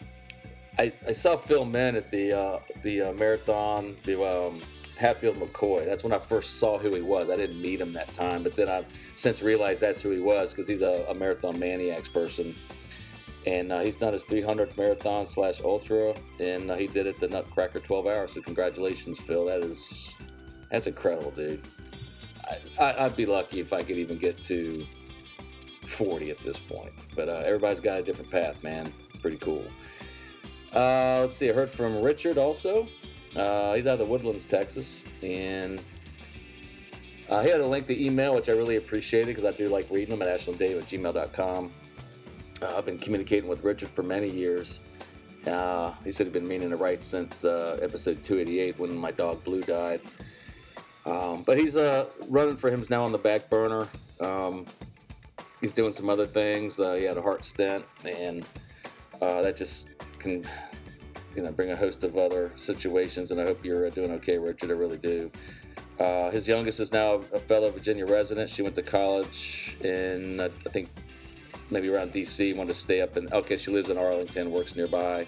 I, 0.77 0.91
I, 1.07 1.13
saw 1.13 1.37
Phil 1.37 1.63
Men 1.65 1.95
at 1.95 2.11
the 2.11 2.33
uh, 2.33 2.59
the 2.83 3.01
uh, 3.03 3.13
marathon, 3.13 3.95
the 4.03 4.21
um, 4.21 4.61
Hatfield 4.97 5.37
McCoy. 5.37 5.85
That's 5.85 6.03
when 6.03 6.13
I 6.13 6.19
first 6.19 6.59
saw 6.59 6.77
who 6.77 6.93
he 6.93 7.01
was. 7.01 7.29
I 7.29 7.35
didn't 7.35 7.61
meet 7.61 7.81
him 7.81 7.93
that 7.93 8.11
time, 8.13 8.43
but 8.43 8.55
then 8.55 8.69
I've 8.69 8.87
since 9.15 9.41
realized 9.41 9.81
that's 9.81 10.01
who 10.01 10.11
he 10.11 10.19
was 10.19 10.51
because 10.51 10.67
he's 10.67 10.81
a, 10.81 11.05
a, 11.09 11.13
marathon 11.13 11.59
maniacs 11.59 12.07
person. 12.07 12.55
And 13.45 13.71
uh, 13.71 13.81
he's 13.81 13.95
done 13.95 14.13
his 14.13 14.25
300th 14.25 14.77
marathon 14.77 15.25
slash 15.27 15.61
ultra, 15.61 16.15
and 16.39 16.71
uh, 16.71 16.75
he 16.75 16.87
did 16.87 17.05
it 17.05 17.19
the 17.19 17.27
Nutcracker 17.27 17.79
12 17.79 18.07
hours. 18.07 18.33
So 18.33 18.41
congratulations, 18.41 19.19
Phil. 19.19 19.45
That 19.45 19.59
is 19.59 20.15
that's 20.71 20.87
incredible, 20.87 21.31
dude. 21.31 21.61
I, 22.79 23.03
would 23.03 23.15
be 23.15 23.25
lucky 23.25 23.59
if 23.59 23.73
I 23.73 23.81
could 23.81 23.97
even 23.97 24.17
get 24.17 24.41
to 24.43 24.85
40 25.83 26.31
at 26.31 26.39
this 26.39 26.59
point. 26.59 26.91
But 27.15 27.29
uh, 27.29 27.41
everybody's 27.45 27.79
got 27.79 27.99
a 27.99 28.03
different 28.03 28.31
path, 28.31 28.63
man. 28.63 28.91
Pretty 29.21 29.37
cool. 29.37 29.63
Uh, 30.73 31.19
let's 31.21 31.33
see. 31.33 31.49
I 31.49 31.53
heard 31.53 31.69
from 31.69 32.01
Richard 32.01 32.37
also. 32.37 32.87
Uh, 33.35 33.73
he's 33.73 33.87
out 33.87 33.93
of 33.93 33.99
the 33.99 34.05
Woodlands, 34.05 34.45
Texas, 34.45 35.03
and 35.23 35.81
uh, 37.29 37.41
he 37.41 37.49
had 37.49 37.59
a 37.59 37.67
link 37.67 37.87
lengthy 37.87 38.05
email, 38.05 38.35
which 38.35 38.49
I 38.49 38.53
really 38.53 38.77
appreciated 38.77 39.35
because 39.35 39.45
I 39.45 39.57
do 39.57 39.67
like 39.67 39.89
reading 39.89 40.17
them 40.17 40.27
at 40.27 40.39
ashlanddave 40.39 40.77
at 40.77 40.85
gmail.com. 40.85 41.71
Uh, 42.61 42.73
I've 42.77 42.85
been 42.85 42.97
communicating 42.97 43.49
with 43.49 43.63
Richard 43.63 43.89
for 43.89 44.03
many 44.03 44.29
years. 44.29 44.79
Uh, 45.45 45.93
he 46.03 46.11
said 46.11 46.27
he'd 46.27 46.33
been 46.33 46.47
meaning 46.47 46.69
to 46.69 46.77
write 46.77 47.03
since 47.03 47.45
uh, 47.45 47.77
episode 47.81 48.23
288 48.23 48.79
when 48.79 48.97
my 48.97 49.11
dog 49.11 49.43
Blue 49.43 49.61
died. 49.61 50.01
Um, 51.05 51.43
but 51.43 51.57
he's 51.57 51.77
uh, 51.77 52.05
running 52.29 52.55
for 52.55 52.69
him 52.69 52.83
now 52.89 53.03
on 53.03 53.11
the 53.11 53.17
back 53.17 53.49
burner. 53.49 53.87
Um, 54.19 54.65
he's 55.61 55.71
doing 55.71 55.93
some 55.93 56.09
other 56.09 56.25
things. 56.25 56.79
Uh, 56.79 56.93
he 56.95 57.03
had 57.03 57.17
a 57.17 57.21
heart 57.21 57.43
stent, 57.43 57.85
and 58.03 58.45
that 59.19 59.55
just 59.55 59.89
can 60.19 60.45
you 61.35 61.43
know 61.43 61.51
bring 61.51 61.71
a 61.71 61.75
host 61.75 62.03
of 62.03 62.17
other 62.17 62.51
situations. 62.55 63.31
And 63.31 63.39
I 63.39 63.43
hope 63.43 63.63
you're 63.63 63.87
uh, 63.87 63.89
doing 63.89 64.11
okay, 64.11 64.37
Richard. 64.37 64.71
I 64.71 64.73
really 64.73 64.97
do. 64.97 65.31
Uh, 65.99 66.29
his 66.29 66.47
youngest 66.47 66.79
is 66.79 66.91
now 66.91 67.13
a 67.13 67.39
fellow 67.39 67.69
Virginia 67.69 68.05
resident. 68.05 68.49
She 68.49 68.61
went 68.61 68.75
to 68.75 68.81
college 68.81 69.77
in 69.81 70.39
uh, 70.39 70.49
I 70.65 70.69
think 70.69 70.89
maybe 71.69 71.89
around 71.89 72.11
D.C. 72.11 72.53
Wanted 72.53 72.69
to 72.69 72.79
stay 72.79 73.01
up 73.01 73.17
in 73.17 73.31
okay. 73.31 73.57
She 73.57 73.71
lives 73.71 73.89
in 73.89 73.97
Arlington, 73.97 74.51
works 74.51 74.75
nearby. 74.75 75.27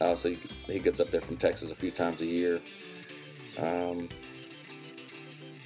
Uh, 0.00 0.14
so 0.14 0.30
he, 0.30 0.38
he, 0.66 0.78
gets 0.78 1.00
up 1.00 1.10
there 1.10 1.22
from 1.22 1.38
Texas 1.38 1.72
a 1.72 1.74
few 1.74 1.90
times 1.90 2.20
a 2.20 2.26
year. 2.26 2.60
Um, 3.58 4.10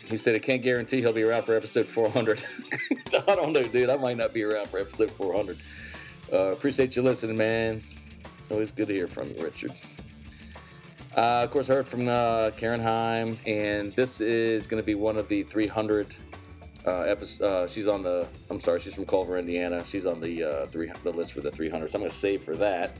he 0.08 0.16
said 0.16 0.34
"I 0.34 0.38
can't 0.38 0.62
guarantee 0.62 1.00
he'll 1.00 1.12
be 1.12 1.22
around 1.22 1.44
for 1.44 1.56
episode 1.56 1.86
400. 1.86 2.44
I 3.28 3.34
don't 3.34 3.52
know, 3.52 3.62
dude. 3.62 3.90
I 3.90 3.96
might 3.96 4.16
not 4.16 4.32
be 4.32 4.44
around 4.44 4.68
for 4.68 4.78
episode 4.78 5.10
400. 5.10 5.58
Uh, 6.32 6.52
appreciate 6.52 6.94
you 6.94 7.02
listening, 7.02 7.36
man. 7.36 7.82
Always 8.50 8.72
good 8.72 8.88
to 8.88 8.94
hear 8.94 9.08
from 9.08 9.28
you, 9.28 9.42
Richard. 9.42 9.72
Uh, 11.16 11.42
of 11.44 11.50
course, 11.50 11.68
I 11.70 11.74
heard 11.74 11.88
from 11.88 12.08
uh, 12.08 12.50
Karen 12.56 12.80
Heim, 12.80 13.36
and 13.46 13.92
this 13.94 14.20
is 14.20 14.66
going 14.66 14.80
to 14.80 14.86
be 14.86 14.94
one 14.94 15.16
of 15.16 15.26
the 15.28 15.42
300 15.42 16.14
uh, 16.86 17.02
episodes. 17.02 17.40
Uh, 17.40 17.68
she's 17.68 17.88
on 17.88 18.02
the. 18.02 18.26
I'm 18.50 18.60
sorry, 18.60 18.80
she's 18.80 18.94
from 18.94 19.06
Culver, 19.06 19.36
Indiana. 19.38 19.84
She's 19.84 20.06
on 20.06 20.20
the 20.20 20.44
uh, 20.44 20.66
three 20.66 20.90
the 21.02 21.10
list 21.10 21.32
for 21.32 21.40
the 21.40 21.50
300. 21.50 21.90
So 21.90 21.96
I'm 21.96 22.02
going 22.02 22.10
to 22.10 22.16
save 22.16 22.42
for 22.42 22.56
that. 22.56 22.96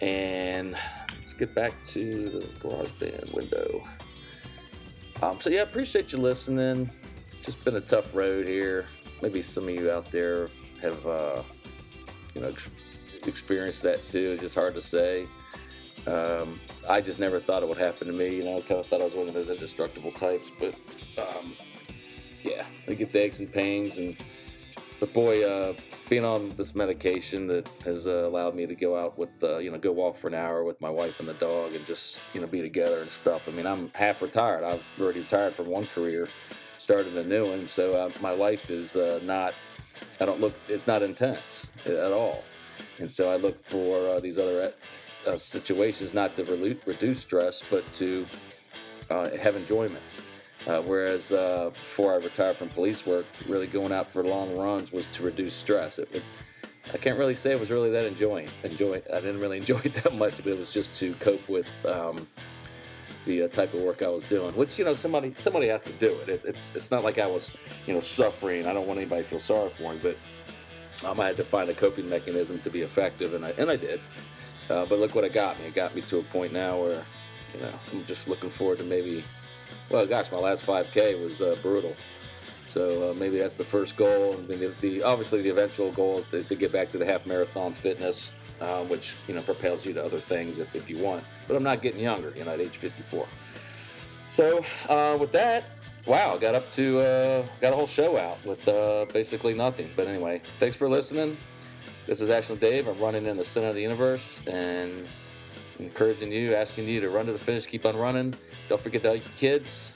And 0.00 0.76
let's 1.16 1.32
get 1.32 1.54
back 1.54 1.72
to 1.88 2.28
the 2.28 2.46
GarageBand 2.60 3.34
window. 3.34 3.84
Um, 5.22 5.40
so 5.40 5.50
yeah, 5.50 5.62
appreciate 5.62 6.12
you 6.12 6.18
listening. 6.18 6.88
Just 7.42 7.64
been 7.64 7.76
a 7.76 7.80
tough 7.80 8.14
road 8.14 8.46
here. 8.46 8.86
Maybe 9.22 9.42
some 9.42 9.64
of 9.64 9.70
you 9.70 9.90
out 9.90 10.10
there 10.12 10.48
have, 10.80 11.06
uh, 11.06 11.42
you 12.34 12.42
know, 12.42 12.52
experienced 13.26 13.82
that 13.82 14.06
too. 14.06 14.32
It's 14.32 14.42
just 14.42 14.54
hard 14.54 14.74
to 14.74 14.82
say. 14.82 15.26
Um, 16.06 16.60
I 16.88 17.00
just 17.00 17.18
never 17.18 17.40
thought 17.40 17.62
it 17.62 17.68
would 17.68 17.78
happen 17.78 18.06
to 18.06 18.12
me. 18.12 18.36
You 18.36 18.44
know, 18.44 18.60
kind 18.60 18.80
of 18.80 18.86
thought 18.86 19.00
I 19.00 19.04
was 19.04 19.14
one 19.14 19.28
of 19.28 19.34
those 19.34 19.50
indestructible 19.50 20.12
types, 20.12 20.50
but 20.58 20.74
um, 21.18 21.52
yeah, 22.42 22.64
I 22.86 22.94
get 22.94 23.12
the 23.12 23.22
aches 23.22 23.40
and 23.40 23.52
pains. 23.52 23.98
And 23.98 24.16
but 25.00 25.12
boy, 25.12 25.44
uh, 25.44 25.74
being 26.08 26.24
on 26.24 26.50
this 26.50 26.74
medication 26.74 27.46
that 27.48 27.68
has 27.84 28.06
uh, 28.06 28.26
allowed 28.26 28.54
me 28.54 28.66
to 28.66 28.74
go 28.74 28.96
out 28.96 29.18
with, 29.18 29.30
uh, 29.42 29.58
you 29.58 29.70
know, 29.70 29.78
go 29.78 29.92
walk 29.92 30.16
for 30.16 30.28
an 30.28 30.34
hour 30.34 30.64
with 30.64 30.80
my 30.80 30.90
wife 30.90 31.20
and 31.20 31.28
the 31.28 31.34
dog, 31.34 31.74
and 31.74 31.86
just 31.86 32.20
you 32.32 32.40
know 32.40 32.46
be 32.46 32.60
together 32.62 33.00
and 33.02 33.10
stuff. 33.10 33.42
I 33.46 33.50
mean, 33.50 33.66
I'm 33.66 33.90
half 33.94 34.22
retired. 34.22 34.64
I've 34.64 34.82
already 35.00 35.20
retired 35.20 35.54
from 35.54 35.66
one 35.66 35.86
career, 35.86 36.28
started 36.78 37.16
a 37.16 37.24
new 37.24 37.46
one, 37.48 37.68
so 37.68 37.92
uh, 37.92 38.10
my 38.20 38.30
life 38.30 38.70
is 38.70 38.96
uh, 38.96 39.20
not. 39.22 39.54
I 40.20 40.24
don't 40.24 40.40
look. 40.40 40.54
It's 40.68 40.86
not 40.86 41.02
intense 41.02 41.70
at 41.84 42.12
all. 42.12 42.44
And 42.98 43.10
so 43.10 43.30
I 43.30 43.36
look 43.36 43.64
for 43.64 44.08
uh, 44.08 44.20
these 44.20 44.38
other 44.38 44.72
uh, 45.26 45.36
situations 45.36 46.14
not 46.14 46.34
to 46.36 46.44
re- 46.44 46.80
reduce 46.86 47.20
stress, 47.20 47.62
but 47.70 47.90
to 47.94 48.26
have 49.08 49.56
enjoyment. 49.56 50.02
Uh, 50.68 50.82
whereas 50.82 51.32
uh, 51.32 51.70
before 51.70 52.12
I 52.12 52.16
retired 52.16 52.58
from 52.58 52.68
police 52.68 53.06
work, 53.06 53.24
really 53.48 53.66
going 53.66 53.90
out 53.90 54.12
for 54.12 54.22
long 54.22 54.54
runs 54.54 54.92
was 54.92 55.08
to 55.08 55.22
reduce 55.22 55.54
stress. 55.54 55.98
It, 55.98 56.10
it, 56.12 56.22
I 56.92 56.98
can't 56.98 57.18
really 57.18 57.34
say 57.34 57.52
it 57.52 57.60
was 57.60 57.70
really 57.70 57.90
that 57.90 58.04
enjoying. 58.04 58.50
Enjoy. 58.62 59.02
I 59.10 59.20
didn't 59.20 59.40
really 59.40 59.56
enjoy 59.64 59.78
it 59.78 59.94
that 59.94 60.14
much, 60.14 60.36
but 60.36 60.48
it 60.48 60.58
was 60.58 60.70
just 60.70 60.94
to 60.96 61.14
cope 61.14 61.48
with 61.48 61.66
um, 61.86 62.28
the 63.24 63.44
uh, 63.44 63.48
type 63.48 63.72
of 63.72 63.80
work 63.80 64.02
I 64.02 64.08
was 64.08 64.24
doing. 64.24 64.54
Which 64.54 64.78
you 64.78 64.84
know, 64.84 64.92
somebody 64.92 65.32
somebody 65.36 65.68
has 65.68 65.82
to 65.84 65.92
do 65.92 66.12
it. 66.20 66.28
it. 66.28 66.44
It's 66.44 66.74
it's 66.74 66.90
not 66.90 67.02
like 67.02 67.18
I 67.18 67.26
was 67.26 67.54
you 67.86 67.94
know 67.94 68.00
suffering. 68.00 68.66
I 68.66 68.74
don't 68.74 68.86
want 68.86 69.00
anybody 69.00 69.22
to 69.22 69.28
feel 69.28 69.40
sorry 69.40 69.70
for 69.70 69.94
me, 69.94 70.00
but 70.02 70.18
um, 71.06 71.18
I 71.18 71.26
had 71.26 71.38
to 71.38 71.44
find 71.44 71.70
a 71.70 71.74
coping 71.74 72.10
mechanism 72.10 72.60
to 72.60 72.68
be 72.68 72.82
effective, 72.82 73.32
and 73.32 73.44
I 73.44 73.50
and 73.52 73.70
I 73.70 73.76
did. 73.76 74.00
Uh, 74.68 74.84
but 74.84 74.98
look 74.98 75.14
what 75.14 75.24
it 75.24 75.32
got 75.32 75.58
me. 75.58 75.66
It 75.66 75.74
got 75.74 75.94
me 75.94 76.02
to 76.02 76.18
a 76.18 76.22
point 76.24 76.52
now 76.52 76.78
where 76.78 77.04
you 77.54 77.60
know 77.60 77.72
I'm 77.90 78.04
just 78.04 78.28
looking 78.28 78.50
forward 78.50 78.78
to 78.78 78.84
maybe. 78.84 79.24
Well, 79.90 80.06
gosh, 80.06 80.30
my 80.30 80.38
last 80.38 80.66
5K 80.66 81.22
was 81.22 81.40
uh, 81.40 81.56
brutal. 81.62 81.96
So 82.68 83.10
uh, 83.10 83.14
maybe 83.14 83.38
that's 83.38 83.56
the 83.56 83.64
first 83.64 83.96
goal, 83.96 84.34
and 84.34 84.46
then 84.46 84.60
the, 84.60 84.74
the 84.82 85.02
obviously 85.02 85.40
the 85.40 85.48
eventual 85.48 85.90
goal 85.92 86.18
is 86.18 86.26
to, 86.26 86.36
is 86.36 86.46
to 86.46 86.54
get 86.54 86.70
back 86.70 86.90
to 86.92 86.98
the 86.98 87.06
half 87.06 87.24
marathon 87.24 87.72
fitness, 87.72 88.30
uh, 88.60 88.84
which 88.84 89.14
you 89.26 89.34
know 89.34 89.40
propels 89.40 89.86
you 89.86 89.94
to 89.94 90.04
other 90.04 90.20
things 90.20 90.58
if, 90.58 90.74
if 90.76 90.90
you 90.90 90.98
want. 90.98 91.24
But 91.46 91.56
I'm 91.56 91.62
not 91.62 91.80
getting 91.80 92.00
younger, 92.00 92.34
you 92.36 92.44
know, 92.44 92.50
at 92.50 92.60
age 92.60 92.76
54. 92.76 93.26
So 94.28 94.62
uh, 94.90 95.16
with 95.18 95.32
that, 95.32 95.64
wow, 96.04 96.36
got 96.36 96.54
up 96.54 96.68
to 96.72 96.98
uh, 96.98 97.46
got 97.62 97.72
a 97.72 97.76
whole 97.76 97.86
show 97.86 98.18
out 98.18 98.44
with 98.44 98.62
basically 99.14 99.54
nothing. 99.54 99.90
But 99.96 100.06
anyway, 100.06 100.42
thanks 100.58 100.76
for 100.76 100.90
listening. 100.90 101.38
This 102.06 102.20
is 102.20 102.28
Ashland 102.28 102.60
Dave. 102.60 102.86
I'm 102.86 102.98
running 102.98 103.24
in 103.24 103.38
the 103.38 103.44
center 103.44 103.68
of 103.68 103.74
the 103.74 103.82
universe 103.82 104.42
and 104.46 105.06
encouraging 105.78 106.32
you, 106.32 106.54
asking 106.54 106.86
you 106.86 107.00
to 107.00 107.08
run 107.08 107.26
to 107.26 107.32
the 107.32 107.38
finish, 107.38 107.66
keep 107.66 107.86
on 107.86 107.96
running. 107.96 108.34
Don't 108.68 108.80
forget 108.80 109.02
to 109.02 109.08
hug 109.08 109.18
your 109.18 109.32
kids. 109.36 109.94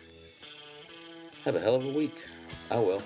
Have 1.44 1.56
a 1.56 1.60
hell 1.60 1.74
of 1.74 1.84
a 1.84 1.92
week. 1.92 2.24
I 2.70 2.78
will. 2.78 3.02